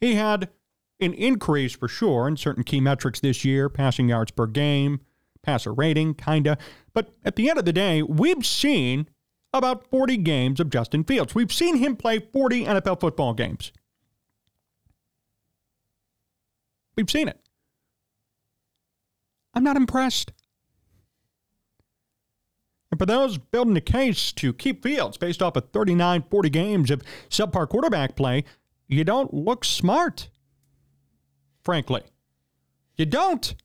He 0.00 0.14
had 0.14 0.50
an 1.00 1.12
increase 1.14 1.74
for 1.74 1.88
sure 1.88 2.26
in 2.26 2.36
certain 2.36 2.64
key 2.64 2.80
metrics 2.80 3.20
this 3.20 3.44
year 3.44 3.68
passing 3.68 4.08
yards 4.08 4.30
per 4.30 4.46
game, 4.46 5.00
passer 5.42 5.72
rating, 5.72 6.14
kinda. 6.14 6.56
But 6.94 7.14
at 7.24 7.36
the 7.36 7.50
end 7.50 7.58
of 7.58 7.64
the 7.64 7.72
day, 7.72 8.02
we've 8.02 8.44
seen 8.44 9.08
about 9.52 9.88
40 9.90 10.16
games 10.18 10.60
of 10.60 10.70
Justin 10.70 11.04
Fields. 11.04 11.34
We've 11.34 11.52
seen 11.52 11.76
him 11.76 11.96
play 11.96 12.18
40 12.18 12.64
NFL 12.64 13.00
football 13.00 13.34
games. 13.34 13.72
We've 16.96 17.10
seen 17.10 17.28
it. 17.28 17.40
I'm 19.54 19.64
not 19.64 19.76
impressed. 19.76 20.32
And 22.90 22.98
for 22.98 23.06
those 23.06 23.38
building 23.38 23.76
a 23.76 23.80
case 23.80 24.32
to 24.32 24.52
keep 24.52 24.82
Fields 24.82 25.16
based 25.16 25.42
off 25.42 25.56
of 25.56 25.70
39, 25.70 26.24
40 26.30 26.50
games 26.50 26.90
of 26.90 27.02
subpar 27.28 27.68
quarterback 27.68 28.16
play, 28.16 28.44
you 28.86 29.04
don't 29.04 29.34
look 29.34 29.64
smart, 29.64 30.28
frankly. 31.66 32.02
You 32.96 33.06
don't. 33.06 33.56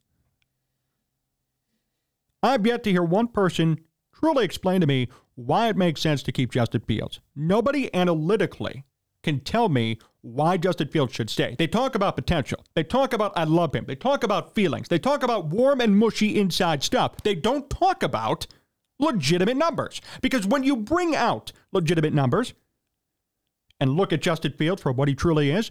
I've 2.41 2.65
yet 2.65 2.83
to 2.83 2.91
hear 2.91 3.03
one 3.03 3.27
person 3.27 3.79
truly 4.19 4.43
explain 4.43 4.81
to 4.81 4.87
me 4.87 5.07
why 5.35 5.69
it 5.69 5.77
makes 5.77 6.01
sense 6.01 6.23
to 6.23 6.31
keep 6.31 6.51
Justin 6.51 6.81
Fields. 6.81 7.19
Nobody 7.35 7.93
analytically 7.93 8.85
can 9.21 9.39
tell 9.39 9.69
me 9.69 9.99
why 10.21 10.57
Justin 10.57 10.87
Fields 10.87 11.13
should 11.13 11.29
stay. 11.29 11.55
They 11.59 11.67
talk 11.67 11.93
about 11.93 12.15
potential. 12.15 12.65
They 12.73 12.83
talk 12.83 13.13
about 13.13 13.33
I 13.35 13.43
love 13.43 13.75
him. 13.75 13.85
They 13.87 13.95
talk 13.95 14.23
about 14.23 14.55
feelings. 14.55 14.87
They 14.87 14.97
talk 14.97 15.21
about 15.21 15.45
warm 15.45 15.79
and 15.79 15.95
mushy 15.95 16.39
inside 16.39 16.81
stuff. 16.81 17.21
They 17.21 17.35
don't 17.35 17.69
talk 17.69 18.01
about 18.01 18.47
legitimate 18.97 19.57
numbers. 19.57 20.01
Because 20.23 20.47
when 20.47 20.63
you 20.63 20.75
bring 20.75 21.15
out 21.15 21.51
legitimate 21.71 22.13
numbers 22.15 22.55
and 23.79 23.91
look 23.91 24.11
at 24.11 24.23
Justin 24.23 24.53
Fields 24.53 24.81
for 24.81 24.91
what 24.91 25.07
he 25.07 25.13
truly 25.13 25.51
is, 25.51 25.69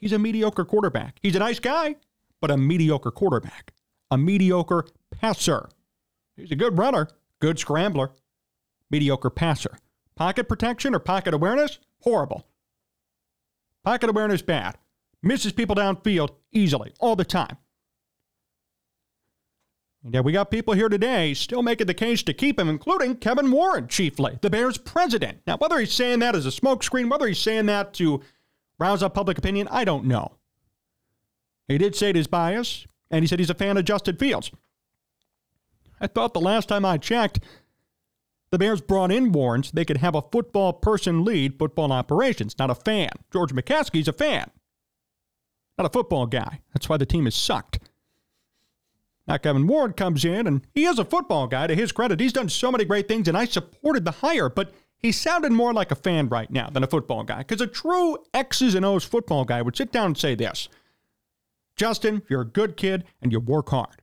he's 0.00 0.12
a 0.12 0.18
mediocre 0.18 0.64
quarterback. 0.64 1.18
He's 1.22 1.36
a 1.36 1.40
nice 1.40 1.58
guy, 1.58 1.96
but 2.40 2.50
a 2.50 2.56
mediocre 2.56 3.10
quarterback, 3.10 3.72
a 4.10 4.18
mediocre 4.18 4.86
passer. 5.10 5.68
He's 6.36 6.50
a 6.50 6.56
good 6.56 6.78
runner, 6.78 7.08
good 7.40 7.58
scrambler, 7.58 8.12
mediocre 8.90 9.30
passer. 9.30 9.78
Pocket 10.16 10.48
protection 10.48 10.94
or 10.94 10.98
pocket 10.98 11.34
awareness? 11.34 11.78
Horrible. 12.00 12.46
Pocket 13.82 14.10
awareness 14.10 14.42
bad. 14.42 14.76
Misses 15.22 15.52
people 15.52 15.74
downfield 15.74 16.30
easily, 16.52 16.92
all 17.00 17.16
the 17.16 17.24
time. 17.24 17.56
And 20.04 20.12
yet 20.12 20.24
we 20.24 20.32
got 20.32 20.50
people 20.50 20.74
here 20.74 20.90
today 20.90 21.32
still 21.32 21.62
making 21.62 21.86
the 21.86 21.94
case 21.94 22.22
to 22.24 22.34
keep 22.34 22.60
him, 22.60 22.68
including 22.68 23.16
Kevin 23.16 23.50
Warren, 23.50 23.88
chiefly, 23.88 24.38
the 24.42 24.50
Bears 24.50 24.76
president. 24.76 25.38
Now, 25.46 25.56
whether 25.56 25.78
he's 25.78 25.94
saying 25.94 26.18
that 26.18 26.36
as 26.36 26.44
a 26.44 26.50
smokescreen, 26.50 27.10
whether 27.10 27.26
he's 27.26 27.38
saying 27.38 27.66
that 27.66 27.94
to 27.94 28.20
rouse 28.78 29.02
up 29.02 29.14
public 29.14 29.38
opinion, 29.38 29.68
I 29.70 29.84
don't 29.84 30.04
know. 30.04 30.36
He 31.68 31.78
did 31.78 31.94
say 31.96 32.10
it 32.10 32.16
is 32.16 32.26
bias, 32.26 32.86
and 33.10 33.22
he 33.22 33.26
said 33.26 33.38
he's 33.38 33.50
a 33.50 33.54
fan 33.54 33.76
of 33.76 33.84
Justin 33.84 34.16
Fields. 34.16 34.50
I 36.00 36.06
thought 36.06 36.34
the 36.34 36.40
last 36.40 36.68
time 36.68 36.84
I 36.84 36.98
checked, 36.98 37.40
the 38.50 38.58
Bears 38.58 38.80
brought 38.80 39.10
in 39.10 39.32
Warren 39.32 39.62
so 39.62 39.70
they 39.72 39.84
could 39.84 39.96
have 39.98 40.14
a 40.14 40.22
football 40.22 40.72
person 40.72 41.24
lead 41.24 41.58
football 41.58 41.90
operations, 41.90 42.58
not 42.58 42.70
a 42.70 42.74
fan. 42.74 43.10
George 43.32 43.52
McCaskey's 43.52 44.08
a 44.08 44.12
fan, 44.12 44.50
not 45.78 45.86
a 45.86 45.90
football 45.90 46.26
guy. 46.26 46.60
That's 46.72 46.88
why 46.88 46.96
the 46.96 47.06
team 47.06 47.24
has 47.24 47.34
sucked. 47.34 47.78
Now, 49.26 49.38
Kevin 49.38 49.66
Warren 49.66 49.94
comes 49.94 50.24
in, 50.24 50.46
and 50.46 50.66
he 50.74 50.84
is 50.84 50.98
a 50.98 51.04
football 51.04 51.46
guy. 51.46 51.66
To 51.66 51.74
his 51.74 51.92
credit, 51.92 52.20
he's 52.20 52.32
done 52.32 52.50
so 52.50 52.70
many 52.70 52.84
great 52.84 53.08
things, 53.08 53.26
and 53.26 53.36
I 53.36 53.46
supported 53.46 54.04
the 54.04 54.10
hire, 54.10 54.50
but 54.50 54.74
he 55.04 55.12
sounded 55.12 55.52
more 55.52 55.74
like 55.74 55.90
a 55.90 55.96
fan 55.96 56.30
right 56.30 56.50
now 56.50 56.70
than 56.70 56.82
a 56.82 56.86
football 56.86 57.24
guy. 57.24 57.36
Because 57.36 57.60
a 57.60 57.66
true 57.66 58.16
X's 58.32 58.74
and 58.74 58.86
O's 58.86 59.04
football 59.04 59.44
guy 59.44 59.60
would 59.60 59.76
sit 59.76 59.92
down 59.92 60.06
and 60.06 60.18
say 60.18 60.34
this 60.34 60.70
Justin, 61.76 62.22
you're 62.30 62.40
a 62.40 62.46
good 62.46 62.78
kid, 62.78 63.04
and 63.20 63.30
you 63.30 63.38
work 63.38 63.68
hard. 63.68 64.00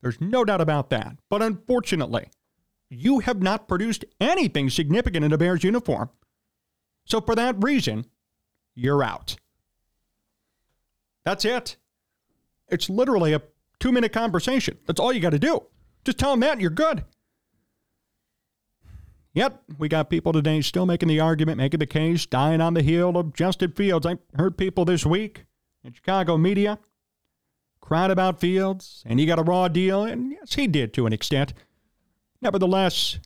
There's 0.00 0.20
no 0.20 0.44
doubt 0.44 0.60
about 0.60 0.90
that. 0.90 1.16
But 1.28 1.42
unfortunately, 1.42 2.28
you 2.88 3.18
have 3.18 3.42
not 3.42 3.66
produced 3.66 4.04
anything 4.20 4.70
significant 4.70 5.24
in 5.24 5.32
a 5.32 5.38
Bears 5.38 5.64
uniform. 5.64 6.08
So 7.04 7.20
for 7.20 7.34
that 7.34 7.56
reason, 7.58 8.06
you're 8.76 9.02
out. 9.02 9.34
That's 11.24 11.44
it. 11.44 11.74
It's 12.68 12.88
literally 12.88 13.32
a 13.32 13.42
two 13.80 13.90
minute 13.90 14.12
conversation. 14.12 14.78
That's 14.86 15.00
all 15.00 15.12
you 15.12 15.18
got 15.18 15.30
to 15.30 15.40
do. 15.40 15.64
Just 16.04 16.18
tell 16.18 16.30
them 16.30 16.40
that 16.40 16.60
you're 16.60 16.70
good. 16.70 17.04
Yep, 19.34 19.62
we 19.78 19.88
got 19.88 20.10
people 20.10 20.32
today 20.32 20.60
still 20.62 20.86
making 20.86 21.08
the 21.08 21.20
argument, 21.20 21.58
making 21.58 21.80
the 21.80 21.86
case, 21.86 22.26
dying 22.26 22.60
on 22.60 22.74
the 22.74 22.82
heel 22.82 23.16
of 23.16 23.34
Justin 23.34 23.72
Fields. 23.72 24.06
I 24.06 24.16
heard 24.36 24.56
people 24.56 24.84
this 24.84 25.04
week 25.06 25.44
in 25.84 25.92
Chicago 25.92 26.36
media 26.36 26.78
cried 27.80 28.10
about 28.10 28.40
Fields, 28.40 29.02
and 29.06 29.18
he 29.18 29.26
got 29.26 29.38
a 29.38 29.42
raw 29.42 29.68
deal, 29.68 30.04
and 30.04 30.32
yes, 30.32 30.54
he 30.54 30.66
did 30.66 30.92
to 30.94 31.06
an 31.06 31.12
extent. 31.12 31.54
Nevertheless, 32.42 33.18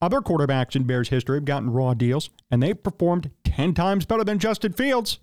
other 0.00 0.20
quarterbacks 0.20 0.74
in 0.74 0.84
Bears 0.84 1.10
history 1.10 1.36
have 1.36 1.44
gotten 1.44 1.70
raw 1.70 1.94
deals, 1.94 2.30
and 2.50 2.62
they've 2.62 2.82
performed 2.82 3.30
10 3.44 3.74
times 3.74 4.06
better 4.06 4.24
than 4.24 4.38
Justin 4.38 4.72
Fields. 4.72 5.18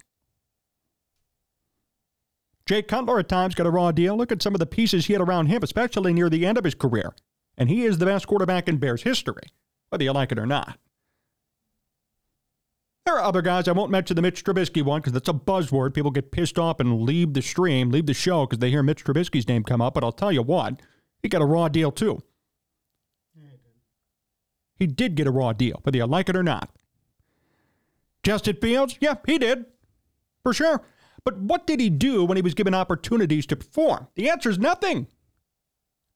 Jay 2.65 2.81
Cutler 2.81 3.19
at 3.19 3.29
times 3.29 3.55
got 3.55 3.65
a 3.65 3.71
raw 3.71 3.91
deal. 3.91 4.15
Look 4.15 4.31
at 4.31 4.41
some 4.41 4.53
of 4.53 4.59
the 4.59 4.65
pieces 4.65 5.05
he 5.05 5.13
had 5.13 5.21
around 5.21 5.47
him, 5.47 5.63
especially 5.63 6.13
near 6.13 6.29
the 6.29 6.45
end 6.45 6.57
of 6.57 6.63
his 6.63 6.75
career. 6.75 7.13
And 7.57 7.69
he 7.69 7.85
is 7.85 7.97
the 7.97 8.05
best 8.05 8.27
quarterback 8.27 8.67
in 8.67 8.77
Bears 8.77 9.03
history, 9.03 9.43
whether 9.89 10.03
you 10.03 10.11
like 10.11 10.31
it 10.31 10.39
or 10.39 10.45
not. 10.45 10.77
There 13.05 13.15
are 13.15 13.23
other 13.23 13.41
guys. 13.41 13.69
I 13.69 13.71
won't 13.71 13.91
mention 13.91 14.15
the 14.15 14.21
Mitch 14.21 14.43
Trubisky 14.43 14.83
one 14.83 14.99
because 14.99 15.13
that's 15.13 15.29
a 15.29 15.33
buzzword. 15.33 15.93
People 15.93 16.11
get 16.11 16.31
pissed 16.31 16.59
off 16.59 16.81
and 16.81 17.03
leave 17.03 17.33
the 17.33 17.41
stream, 17.41 17.89
leave 17.89 18.05
the 18.05 18.13
show 18.13 18.45
because 18.45 18.59
they 18.59 18.69
hear 18.69 18.83
Mitch 18.83 19.05
Trubisky's 19.05 19.47
name 19.47 19.63
come 19.63 19.81
up. 19.81 19.93
But 19.93 20.03
I'll 20.03 20.11
tell 20.11 20.31
you 20.31 20.41
what, 20.41 20.81
he 21.23 21.29
got 21.29 21.41
a 21.41 21.45
raw 21.45 21.69
deal 21.69 21.91
too. 21.91 22.21
He 24.75 24.85
did 24.85 25.15
get 25.15 25.25
a 25.25 25.31
raw 25.31 25.53
deal, 25.53 25.79
whether 25.83 25.97
you 25.97 26.05
like 26.05 26.29
it 26.29 26.35
or 26.35 26.43
not. 26.43 26.69
Justin 28.23 28.57
Fields? 28.57 28.97
Yeah, 28.99 29.15
he 29.25 29.37
did. 29.37 29.65
For 30.43 30.53
sure. 30.53 30.83
But 31.23 31.39
what 31.39 31.65
did 31.65 31.79
he 31.79 31.89
do 31.89 32.25
when 32.25 32.35
he 32.35 32.41
was 32.41 32.53
given 32.53 32.73
opportunities 32.73 33.45
to 33.47 33.55
perform? 33.55 34.07
The 34.15 34.29
answer 34.29 34.49
is 34.49 34.59
nothing. 34.59 35.07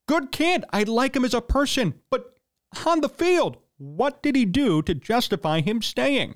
Good 0.07 0.31
kid. 0.31 0.65
I 0.71 0.83
like 0.83 1.15
him 1.15 1.25
as 1.25 1.33
a 1.33 1.41
person. 1.41 1.95
But 2.09 2.37
on 2.85 3.01
the 3.01 3.09
field, 3.09 3.57
what 3.77 4.21
did 4.21 4.35
he 4.35 4.45
do 4.45 4.81
to 4.83 4.93
justify 4.93 5.61
him 5.61 5.81
staying? 5.81 6.35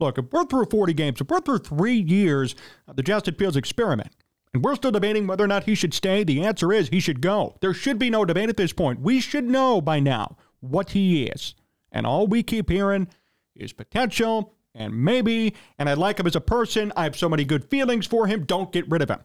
Look, 0.00 0.18
if 0.18 0.24
we're 0.32 0.44
through 0.44 0.66
40 0.66 0.94
games, 0.94 1.20
if 1.20 1.28
we're 1.28 1.40
through 1.40 1.58
three 1.58 1.96
years 1.96 2.54
of 2.88 2.96
the 2.96 3.02
Justin 3.02 3.34
Fields 3.34 3.56
experiment, 3.56 4.10
and 4.52 4.64
we're 4.64 4.74
still 4.74 4.90
debating 4.90 5.26
whether 5.26 5.44
or 5.44 5.48
not 5.48 5.64
he 5.64 5.74
should 5.74 5.94
stay, 5.94 6.24
the 6.24 6.44
answer 6.44 6.72
is 6.72 6.88
he 6.88 7.00
should 7.00 7.20
go. 7.20 7.56
There 7.60 7.72
should 7.72 7.98
be 7.98 8.10
no 8.10 8.24
debate 8.24 8.48
at 8.48 8.56
this 8.56 8.72
point. 8.72 9.00
We 9.00 9.20
should 9.20 9.44
know 9.44 9.80
by 9.80 10.00
now 10.00 10.36
what 10.60 10.90
he 10.90 11.24
is. 11.24 11.54
And 11.90 12.06
all 12.06 12.26
we 12.26 12.42
keep 12.42 12.68
hearing 12.68 13.08
is 13.54 13.72
potential 13.72 14.54
and 14.74 14.94
maybe, 15.04 15.54
and 15.78 15.88
I 15.88 15.94
like 15.94 16.18
him 16.18 16.26
as 16.26 16.36
a 16.36 16.40
person. 16.40 16.92
I 16.96 17.04
have 17.04 17.16
so 17.16 17.28
many 17.28 17.44
good 17.44 17.68
feelings 17.70 18.06
for 18.06 18.26
him. 18.26 18.44
Don't 18.44 18.72
get 18.72 18.90
rid 18.90 19.02
of 19.02 19.10
him. 19.10 19.20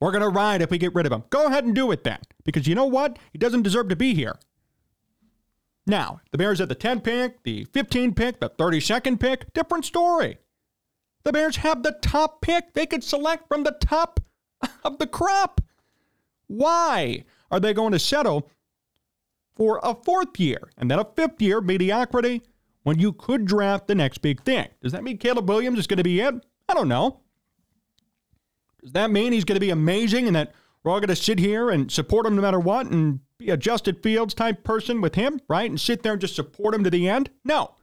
We're 0.00 0.12
going 0.12 0.22
to 0.22 0.28
ride 0.28 0.62
if 0.62 0.70
we 0.70 0.78
get 0.78 0.94
rid 0.94 1.06
of 1.06 1.12
him. 1.12 1.24
Go 1.30 1.46
ahead 1.46 1.64
and 1.64 1.74
do 1.74 1.90
it 1.90 2.04
then. 2.04 2.20
Because 2.44 2.66
you 2.66 2.74
know 2.74 2.86
what? 2.86 3.18
He 3.32 3.38
doesn't 3.38 3.62
deserve 3.62 3.88
to 3.88 3.96
be 3.96 4.14
here. 4.14 4.38
Now, 5.86 6.20
the 6.30 6.38
Bears 6.38 6.60
at 6.60 6.68
the 6.68 6.74
10 6.74 7.00
pick, 7.00 7.42
the 7.42 7.64
15 7.72 8.14
pick, 8.14 8.40
the 8.40 8.50
32nd 8.50 9.18
pick, 9.18 9.52
different 9.54 9.84
story. 9.84 10.38
The 11.24 11.32
Bears 11.32 11.56
have 11.56 11.82
the 11.82 11.96
top 12.02 12.42
pick. 12.42 12.74
They 12.74 12.86
could 12.86 13.02
select 13.02 13.48
from 13.48 13.64
the 13.64 13.76
top 13.80 14.20
of 14.84 14.98
the 14.98 15.06
crop. 15.06 15.60
Why 16.46 17.24
are 17.50 17.58
they 17.58 17.74
going 17.74 17.92
to 17.92 17.98
settle 17.98 18.50
for 19.56 19.80
a 19.82 19.94
fourth 19.94 20.38
year 20.38 20.70
and 20.76 20.90
then 20.90 20.98
a 20.98 21.08
fifth 21.16 21.40
year 21.42 21.60
mediocrity 21.60 22.42
when 22.82 22.98
you 22.98 23.12
could 23.12 23.46
draft 23.46 23.86
the 23.86 23.94
next 23.94 24.18
big 24.18 24.42
thing? 24.42 24.68
Does 24.82 24.92
that 24.92 25.04
mean 25.04 25.18
Caleb 25.18 25.48
Williams 25.48 25.78
is 25.78 25.86
going 25.86 25.98
to 25.98 26.04
be 26.04 26.20
it? 26.20 26.34
I 26.68 26.74
don't 26.74 26.88
know. 26.88 27.20
Does 28.82 28.92
that 28.92 29.10
mean 29.10 29.32
he's 29.32 29.44
going 29.44 29.56
to 29.56 29.60
be 29.60 29.70
amazing 29.70 30.26
and 30.26 30.36
that 30.36 30.52
we're 30.82 30.92
all 30.92 31.00
going 31.00 31.08
to 31.08 31.16
sit 31.16 31.38
here 31.38 31.70
and 31.70 31.90
support 31.90 32.26
him 32.26 32.36
no 32.36 32.42
matter 32.42 32.60
what 32.60 32.86
and 32.86 33.20
be 33.38 33.50
a 33.50 33.56
Justin 33.56 33.96
Fields 33.96 34.34
type 34.34 34.64
person 34.64 35.00
with 35.00 35.14
him, 35.14 35.40
right? 35.48 35.68
And 35.68 35.80
sit 35.80 36.02
there 36.02 36.12
and 36.12 36.20
just 36.20 36.36
support 36.36 36.74
him 36.74 36.84
to 36.84 36.90
the 36.90 37.08
end? 37.08 37.30
No. 37.44 37.74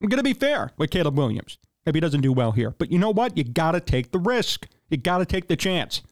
I'm 0.00 0.08
going 0.08 0.18
to 0.18 0.24
be 0.24 0.34
fair 0.34 0.70
with 0.76 0.90
Caleb 0.90 1.16
Williams. 1.16 1.58
Maybe 1.84 1.98
he 1.98 2.00
doesn't 2.00 2.20
do 2.20 2.32
well 2.32 2.52
here. 2.52 2.70
But 2.70 2.90
you 2.90 2.98
know 2.98 3.10
what? 3.10 3.36
You 3.36 3.44
got 3.44 3.72
to 3.72 3.80
take 3.80 4.10
the 4.10 4.18
risk. 4.18 4.68
You 4.88 4.96
got 4.96 5.18
to 5.18 5.26
take 5.26 5.48
the 5.48 5.56
chance. 5.56 6.02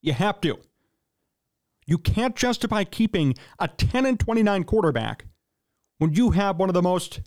You 0.00 0.12
have 0.12 0.40
to. 0.42 0.58
You 1.86 1.98
can't 1.98 2.36
justify 2.36 2.84
keeping 2.84 3.34
a 3.58 3.68
10 3.68 4.06
and 4.06 4.18
29 4.18 4.64
quarterback 4.64 5.26
when 5.98 6.12
you 6.14 6.30
have 6.30 6.58
one 6.58 6.68
of 6.68 6.74
the 6.74 6.82
most 6.82 7.20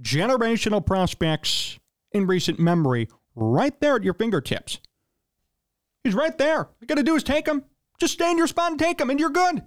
generational 0.00 0.84
prospects 0.84 1.78
in 2.12 2.26
recent 2.26 2.58
memory 2.58 3.08
right 3.38 3.78
there 3.80 3.96
at 3.96 4.04
your 4.04 4.14
fingertips. 4.14 4.78
He's 6.04 6.14
right 6.14 6.36
there. 6.38 6.58
All 6.58 6.74
you 6.80 6.86
got 6.86 6.96
to 6.96 7.02
do 7.02 7.16
is 7.16 7.22
take 7.22 7.46
him. 7.46 7.64
Just 7.98 8.14
stay 8.14 8.30
in 8.30 8.38
your 8.38 8.46
spot 8.46 8.70
and 8.70 8.78
take 8.78 9.00
him, 9.00 9.10
and 9.10 9.18
you're 9.18 9.30
good. 9.30 9.62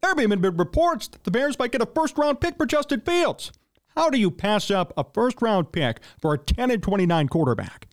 There 0.00 0.10
have 0.10 0.20
even 0.20 0.40
been 0.40 0.56
reports 0.56 1.08
that 1.08 1.24
the 1.24 1.30
Bears 1.30 1.58
might 1.58 1.72
get 1.72 1.82
a 1.82 1.86
first 1.86 2.16
round 2.16 2.40
pick 2.40 2.56
for 2.56 2.66
Justin 2.66 3.00
Fields. 3.00 3.52
How 3.96 4.10
do 4.10 4.18
you 4.18 4.30
pass 4.30 4.70
up 4.70 4.92
a 4.96 5.04
first 5.12 5.42
round 5.42 5.72
pick 5.72 5.98
for 6.20 6.34
a 6.34 6.38
10 6.38 6.70
and 6.70 6.82
29 6.82 7.28
quarterback? 7.28 7.88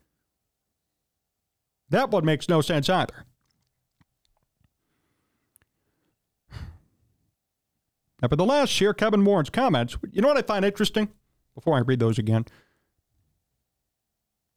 That 1.89 2.11
one 2.11 2.25
makes 2.25 2.47
no 2.47 2.61
sense 2.61 2.89
either. 2.89 3.25
Nevertheless, 8.21 8.77
here 8.79 8.93
Kevin 8.93 9.25
Warren's 9.25 9.49
comments. 9.49 9.97
You 10.11 10.21
know 10.21 10.27
what 10.27 10.37
I 10.37 10.41
find 10.41 10.65
interesting? 10.65 11.09
Before 11.53 11.75
I 11.75 11.81
read 11.81 11.99
those 11.99 12.17
again, 12.17 12.45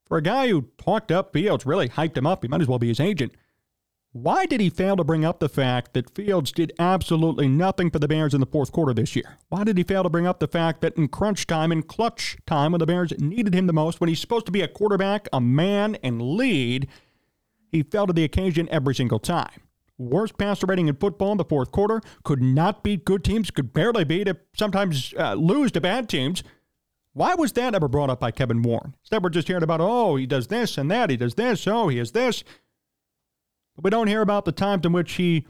For 0.09 0.19
a 0.19 0.23
guy 0.23 0.49
who 0.49 0.69
talked 0.79 1.12
up 1.12 1.33
Fields, 1.33 1.67
really 1.67 1.88
hyped 1.88 2.17
him 2.17 2.27
up, 2.27 2.43
he 2.43 2.49
might 2.49 2.62
as 2.62 2.69
well 2.69 2.79
be 2.79 2.88
his 2.88 3.00
agent. 3.00 3.33
Why 4.12 4.47
did 4.47 4.61
he 4.61 4.71
fail 4.71 4.97
to 4.97 5.05
bring 5.05 5.25
up 5.25 5.38
the 5.38 5.50
fact 5.50 5.93
that 5.93 6.15
Fields 6.15 6.50
did 6.50 6.73
absolutely 6.79 7.47
nothing 7.47 7.91
for 7.91 7.99
the 7.99 8.09
Bears 8.09 8.33
in 8.33 8.41
the 8.41 8.47
fourth 8.47 8.73
quarter 8.73 8.95
this 8.95 9.15
year? 9.15 9.37
Why 9.50 9.65
did 9.65 9.77
he 9.77 9.85
fail 9.85 10.03
to 10.03 10.09
bring 10.09 10.27
up 10.27 10.41
the 10.41 10.49
fact 10.49 10.81
that 10.81 10.97
in 10.97 11.09
crunch 11.09 11.47
time, 11.47 11.71
in 11.71 11.83
clutch 11.83 12.38
time, 12.47 12.73
when 12.73 12.79
the 12.79 12.87
Bears 12.87 13.12
needed 13.19 13.55
him 13.55 13.67
the 13.67 13.75
most, 13.75 14.00
when 14.00 14.09
he's 14.09 14.19
supposed 14.19 14.47
to 14.47 14.53
be 14.53 14.62
a 14.62 14.69
quarterback, 14.69 15.29
a 15.31 15.43
man, 15.43 15.97
and 15.97 16.23
lead, 16.23 16.88
he 17.71 17.83
fell 17.83 18.07
to 18.07 18.15
the 18.15 18.25
occasion 18.25 18.67
every 18.71 18.95
single 18.95 19.19
time? 19.19 19.61
Worst 19.99 20.38
passer 20.38 20.67
rating 20.67 20.88
in 20.88 20.97
football 20.97 21.33
in 21.33 21.38
the 21.38 21.45
fourth 21.45 21.71
quarter, 21.71 22.00
could 22.25 22.43
not 22.43 22.83
beat 22.83 23.05
good 23.05 23.23
teams, 23.23 23.50
could 23.50 23.75
barely 23.75 24.05
beat, 24.05 24.29
sometimes 24.57 25.12
uh, 25.19 25.35
lose 25.35 25.71
to 25.73 25.83
bad 25.83 26.09
teams. 26.09 26.43
Why 27.19 27.35
was 27.35 27.51
that 27.55 27.75
ever 27.75 27.89
brought 27.89 28.11
up 28.11 28.21
by 28.21 28.31
Kevin 28.31 28.63
Warren? 28.63 28.95
Instead, 29.01 29.25
we're 29.25 29.31
just 29.31 29.49
hearing 29.49 29.65
about, 29.65 29.81
oh, 29.81 30.15
he 30.15 30.25
does 30.25 30.47
this 30.47 30.79
and 30.79 30.89
that, 30.93 31.11
he 31.11 31.17
does 31.17 31.35
this, 31.35 31.67
oh, 31.67 31.89
he 31.89 31.99
has 31.99 32.13
this. 32.13 32.45
But 33.75 33.83
we 33.83 33.91
don't 33.91 34.07
hear 34.07 34.21
about 34.21 34.45
the 34.45 34.53
times 34.53 34.87
in 34.87 34.93
which 34.93 35.15
he 35.15 35.45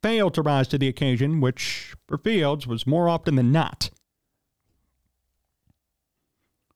failed 0.00 0.32
to 0.34 0.42
rise 0.42 0.68
to 0.68 0.78
the 0.78 0.86
occasion, 0.86 1.40
which 1.40 1.96
for 2.06 2.18
Fields 2.18 2.68
was 2.68 2.86
more 2.86 3.08
often 3.08 3.34
than 3.34 3.50
not. 3.50 3.90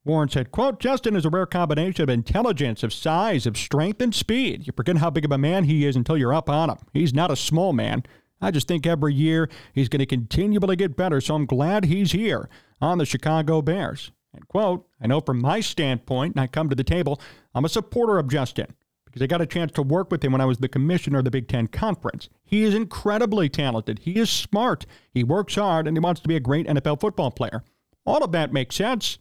Warren 0.04 0.28
said, 0.28 0.50
quote, 0.50 0.80
Justin 0.80 1.14
is 1.14 1.24
a 1.24 1.30
rare 1.30 1.46
combination 1.46 2.02
of 2.02 2.08
intelligence, 2.08 2.82
of 2.82 2.92
size, 2.92 3.46
of 3.46 3.56
strength, 3.56 4.00
and 4.00 4.12
speed. 4.12 4.66
You 4.66 4.72
forget 4.76 4.96
how 4.96 5.10
big 5.10 5.24
of 5.24 5.30
a 5.30 5.38
man 5.38 5.64
he 5.64 5.86
is 5.86 5.94
until 5.94 6.16
you're 6.16 6.34
up 6.34 6.50
on 6.50 6.68
him. 6.68 6.78
He's 6.92 7.14
not 7.14 7.30
a 7.30 7.36
small 7.36 7.72
man. 7.72 8.02
I 8.40 8.50
just 8.50 8.68
think 8.68 8.86
every 8.86 9.14
year 9.14 9.48
he's 9.72 9.88
going 9.88 10.00
to 10.00 10.06
continually 10.06 10.76
get 10.76 10.96
better, 10.96 11.20
so 11.20 11.34
I'm 11.34 11.46
glad 11.46 11.84
he's 11.84 12.12
here 12.12 12.48
on 12.80 12.98
the 12.98 13.06
Chicago 13.06 13.62
Bears. 13.62 14.12
And 14.34 14.46
quote, 14.48 14.86
I 15.00 15.06
know 15.06 15.20
from 15.20 15.40
my 15.40 15.60
standpoint, 15.60 16.34
and 16.34 16.42
I 16.42 16.46
come 16.46 16.68
to 16.68 16.76
the 16.76 16.84
table, 16.84 17.20
I'm 17.54 17.64
a 17.64 17.70
supporter 17.70 18.18
of 18.18 18.28
Justin 18.28 18.74
because 19.06 19.22
I 19.22 19.26
got 19.26 19.40
a 19.40 19.46
chance 19.46 19.72
to 19.72 19.82
work 19.82 20.10
with 20.10 20.22
him 20.22 20.32
when 20.32 20.42
I 20.42 20.44
was 20.44 20.58
the 20.58 20.68
commissioner 20.68 21.20
of 21.20 21.24
the 21.24 21.30
Big 21.30 21.48
Ten 21.48 21.68
Conference. 21.68 22.28
He 22.44 22.64
is 22.64 22.74
incredibly 22.74 23.48
talented. 23.48 24.00
He 24.00 24.18
is 24.18 24.28
smart. 24.28 24.84
He 25.10 25.24
works 25.24 25.54
hard, 25.54 25.88
and 25.88 25.96
he 25.96 26.00
wants 26.00 26.20
to 26.20 26.28
be 26.28 26.36
a 26.36 26.40
great 26.40 26.66
NFL 26.66 27.00
football 27.00 27.30
player. 27.30 27.64
All 28.04 28.22
of 28.22 28.32
that 28.32 28.52
makes 28.52 28.76
sense, 28.76 29.18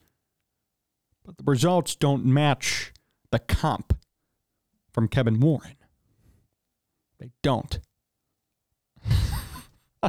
but 1.23 1.37
the 1.37 1.45
results 1.45 1.95
don't 1.95 2.25
match 2.25 2.91
the 3.31 3.39
comp 3.39 3.97
from 4.91 5.07
Kevin 5.07 5.39
Warren. 5.39 5.75
They 7.19 7.31
don't. 7.41 7.79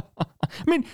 I 0.19 0.69
mean, 0.69 0.85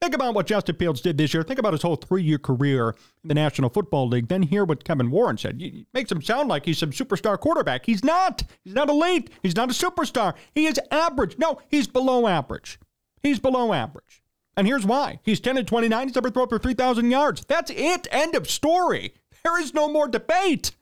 Think 0.00 0.14
about 0.14 0.34
what 0.34 0.46
Justin 0.46 0.76
Fields 0.76 1.00
did 1.00 1.18
this 1.18 1.34
year. 1.34 1.42
Think 1.42 1.58
about 1.58 1.72
his 1.72 1.82
whole 1.82 1.96
three 1.96 2.22
year 2.22 2.38
career 2.38 2.90
in 3.22 3.28
the 3.28 3.34
National 3.34 3.68
Football 3.68 4.08
League. 4.08 4.28
Then 4.28 4.42
hear 4.42 4.64
what 4.64 4.84
Kevin 4.84 5.10
Warren 5.10 5.36
said. 5.36 5.60
It 5.60 5.86
makes 5.92 6.12
him 6.12 6.22
sound 6.22 6.48
like 6.48 6.66
he's 6.66 6.78
some 6.78 6.92
superstar 6.92 7.38
quarterback. 7.38 7.84
He's 7.84 8.04
not. 8.04 8.44
He's 8.62 8.74
not 8.74 8.88
elite. 8.88 9.30
He's 9.42 9.56
not 9.56 9.70
a 9.70 9.74
superstar. 9.74 10.34
He 10.54 10.66
is 10.66 10.78
average. 10.92 11.36
No, 11.36 11.60
he's 11.68 11.88
below 11.88 12.28
average. 12.28 12.78
He's 13.22 13.40
below 13.40 13.72
average. 13.72 14.22
And 14.56 14.68
here's 14.68 14.86
why. 14.86 15.18
He's 15.24 15.40
10 15.40 15.58
and 15.58 15.66
29. 15.66 16.08
He's 16.08 16.14
never 16.14 16.30
thrown 16.30 16.48
for 16.48 16.58
3,000 16.58 17.10
yards. 17.10 17.44
That's 17.46 17.70
it. 17.72 18.06
End 18.12 18.36
of 18.36 18.48
story. 18.48 19.14
There 19.42 19.60
is 19.60 19.74
no 19.74 19.88
more 19.88 20.06
debate. 20.06 20.72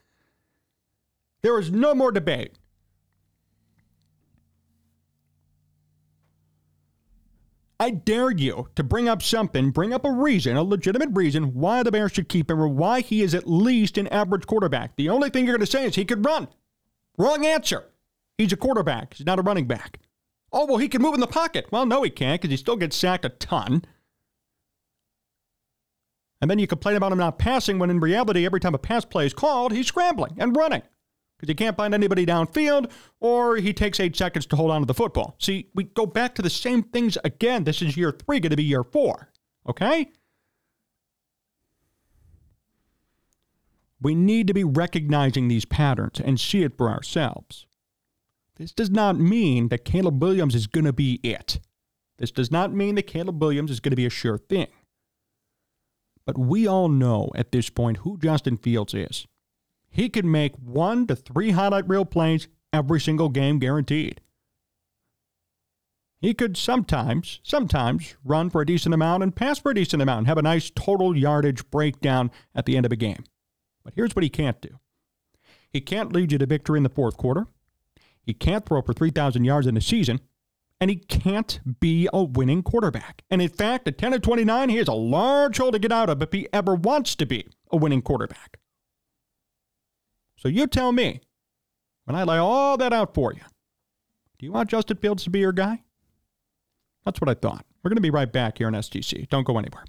There 1.40 1.58
is 1.58 1.70
no 1.70 1.94
more 1.94 2.12
debate. 2.12 2.58
I 7.78 7.90
dare 7.90 8.30
you 8.30 8.68
to 8.74 8.82
bring 8.82 9.08
up 9.08 9.22
something, 9.22 9.70
bring 9.70 9.92
up 9.92 10.04
a 10.04 10.10
reason, 10.10 10.56
a 10.56 10.62
legitimate 10.62 11.10
reason 11.12 11.52
why 11.54 11.82
the 11.82 11.92
Bears 11.92 12.12
should 12.12 12.28
keep 12.28 12.50
him 12.50 12.60
or 12.60 12.68
why 12.68 13.00
he 13.00 13.22
is 13.22 13.34
at 13.34 13.48
least 13.48 13.98
an 13.98 14.06
average 14.08 14.46
quarterback. 14.46 14.96
The 14.96 15.10
only 15.10 15.28
thing 15.28 15.44
you're 15.44 15.56
going 15.56 15.66
to 15.66 15.70
say 15.70 15.84
is 15.84 15.94
he 15.94 16.06
could 16.06 16.24
run. 16.24 16.48
Wrong 17.18 17.44
answer. 17.44 17.84
He's 18.38 18.52
a 18.52 18.56
quarterback. 18.56 19.14
He's 19.14 19.26
not 19.26 19.38
a 19.38 19.42
running 19.42 19.66
back. 19.66 19.98
Oh, 20.52 20.64
well, 20.64 20.78
he 20.78 20.88
can 20.88 21.02
move 21.02 21.14
in 21.14 21.20
the 21.20 21.26
pocket. 21.26 21.66
Well, 21.70 21.84
no, 21.84 22.02
he 22.02 22.10
can't 22.10 22.40
because 22.40 22.50
he 22.50 22.56
still 22.56 22.76
gets 22.76 22.96
sacked 22.96 23.26
a 23.26 23.30
ton. 23.30 23.84
And 26.40 26.50
then 26.50 26.58
you 26.58 26.66
complain 26.66 26.96
about 26.96 27.12
him 27.12 27.18
not 27.18 27.38
passing 27.38 27.78
when 27.78 27.90
in 27.90 28.00
reality, 28.00 28.46
every 28.46 28.60
time 28.60 28.74
a 28.74 28.78
pass 28.78 29.04
play 29.04 29.26
is 29.26 29.34
called, 29.34 29.72
he's 29.72 29.86
scrambling 29.86 30.36
and 30.38 30.56
running 30.56 30.82
because 31.36 31.48
he 31.48 31.54
can't 31.54 31.76
find 31.76 31.92
anybody 31.94 32.24
downfield, 32.24 32.90
or 33.20 33.56
he 33.56 33.72
takes 33.72 34.00
eight 34.00 34.16
seconds 34.16 34.46
to 34.46 34.56
hold 34.56 34.70
on 34.70 34.80
to 34.80 34.86
the 34.86 34.94
football. 34.94 35.36
See, 35.38 35.68
we 35.74 35.84
go 35.84 36.06
back 36.06 36.34
to 36.36 36.42
the 36.42 36.50
same 36.50 36.82
things 36.82 37.18
again. 37.24 37.64
This 37.64 37.82
is 37.82 37.96
year 37.96 38.12
three, 38.12 38.40
going 38.40 38.50
to 38.50 38.56
be 38.56 38.64
year 38.64 38.84
four. 38.84 39.30
Okay? 39.68 40.10
We 44.00 44.14
need 44.14 44.46
to 44.46 44.54
be 44.54 44.64
recognizing 44.64 45.48
these 45.48 45.64
patterns 45.64 46.20
and 46.20 46.38
see 46.38 46.62
it 46.62 46.76
for 46.76 46.90
ourselves. 46.90 47.66
This 48.56 48.72
does 48.72 48.90
not 48.90 49.18
mean 49.18 49.68
that 49.68 49.84
Caleb 49.84 50.22
Williams 50.22 50.54
is 50.54 50.66
going 50.66 50.84
to 50.84 50.92
be 50.92 51.20
it. 51.22 51.60
This 52.18 52.30
does 52.30 52.50
not 52.50 52.72
mean 52.72 52.94
that 52.94 53.06
Caleb 53.06 53.40
Williams 53.42 53.70
is 53.70 53.80
going 53.80 53.90
to 53.90 53.96
be 53.96 54.06
a 54.06 54.10
sure 54.10 54.38
thing. 54.38 54.68
But 56.24 56.38
we 56.38 56.66
all 56.66 56.88
know 56.88 57.30
at 57.34 57.52
this 57.52 57.68
point 57.68 57.98
who 57.98 58.18
Justin 58.18 58.56
Fields 58.56 58.94
is 58.94 59.26
he 59.96 60.10
could 60.10 60.26
make 60.26 60.54
one 60.56 61.06
to 61.06 61.16
three 61.16 61.52
highlight 61.52 61.88
reel 61.88 62.04
plays 62.04 62.48
every 62.70 63.00
single 63.00 63.30
game 63.30 63.58
guaranteed. 63.58 64.20
He 66.20 66.34
could 66.34 66.58
sometimes, 66.58 67.40
sometimes 67.42 68.14
run 68.22 68.50
for 68.50 68.60
a 68.60 68.66
decent 68.66 68.94
amount 68.94 69.22
and 69.22 69.34
pass 69.34 69.58
for 69.58 69.70
a 69.70 69.74
decent 69.74 70.02
amount 70.02 70.18
and 70.18 70.26
have 70.26 70.36
a 70.36 70.42
nice 70.42 70.70
total 70.70 71.16
yardage 71.16 71.70
breakdown 71.70 72.30
at 72.54 72.66
the 72.66 72.76
end 72.76 72.84
of 72.84 72.92
a 72.92 72.96
game. 72.96 73.24
But 73.84 73.94
here's 73.96 74.14
what 74.14 74.22
he 74.22 74.28
can't 74.28 74.60
do 74.60 74.78
he 75.70 75.80
can't 75.80 76.12
lead 76.12 76.30
you 76.30 76.38
to 76.38 76.46
victory 76.46 76.78
in 76.78 76.82
the 76.82 76.90
fourth 76.90 77.16
quarter. 77.16 77.46
He 78.22 78.34
can't 78.34 78.66
throw 78.66 78.82
for 78.82 78.92
3,000 78.92 79.44
yards 79.44 79.66
in 79.66 79.76
a 79.78 79.80
season. 79.80 80.20
And 80.78 80.90
he 80.90 80.96
can't 80.96 81.58
be 81.80 82.06
a 82.12 82.22
winning 82.22 82.62
quarterback. 82.62 83.22
And 83.30 83.40
in 83.40 83.48
fact, 83.48 83.88
at 83.88 83.96
10 83.96 84.12
of 84.12 84.20
29, 84.20 84.68
he 84.68 84.76
has 84.76 84.88
a 84.88 84.92
large 84.92 85.56
hole 85.56 85.72
to 85.72 85.78
get 85.78 85.90
out 85.90 86.10
of 86.10 86.20
if 86.20 86.32
he 86.32 86.48
ever 86.52 86.74
wants 86.74 87.14
to 87.14 87.24
be 87.24 87.48
a 87.70 87.78
winning 87.78 88.02
quarterback. 88.02 88.58
So 90.46 90.50
you 90.50 90.68
tell 90.68 90.92
me, 90.92 91.22
when 92.04 92.14
I 92.14 92.22
lay 92.22 92.36
all 92.36 92.76
that 92.76 92.92
out 92.92 93.14
for 93.14 93.32
you, 93.32 93.40
do 94.38 94.46
you 94.46 94.52
want 94.52 94.70
Justin 94.70 94.96
Fields 94.96 95.24
to 95.24 95.30
be 95.30 95.40
your 95.40 95.50
guy? 95.50 95.82
That's 97.04 97.20
what 97.20 97.28
I 97.28 97.34
thought. 97.34 97.66
We're 97.82 97.88
going 97.88 97.96
to 97.96 98.00
be 98.00 98.10
right 98.10 98.32
back 98.32 98.58
here 98.58 98.68
on 98.68 98.74
STC. 98.74 99.28
Don't 99.28 99.44
go 99.44 99.58
anywhere. 99.58 99.84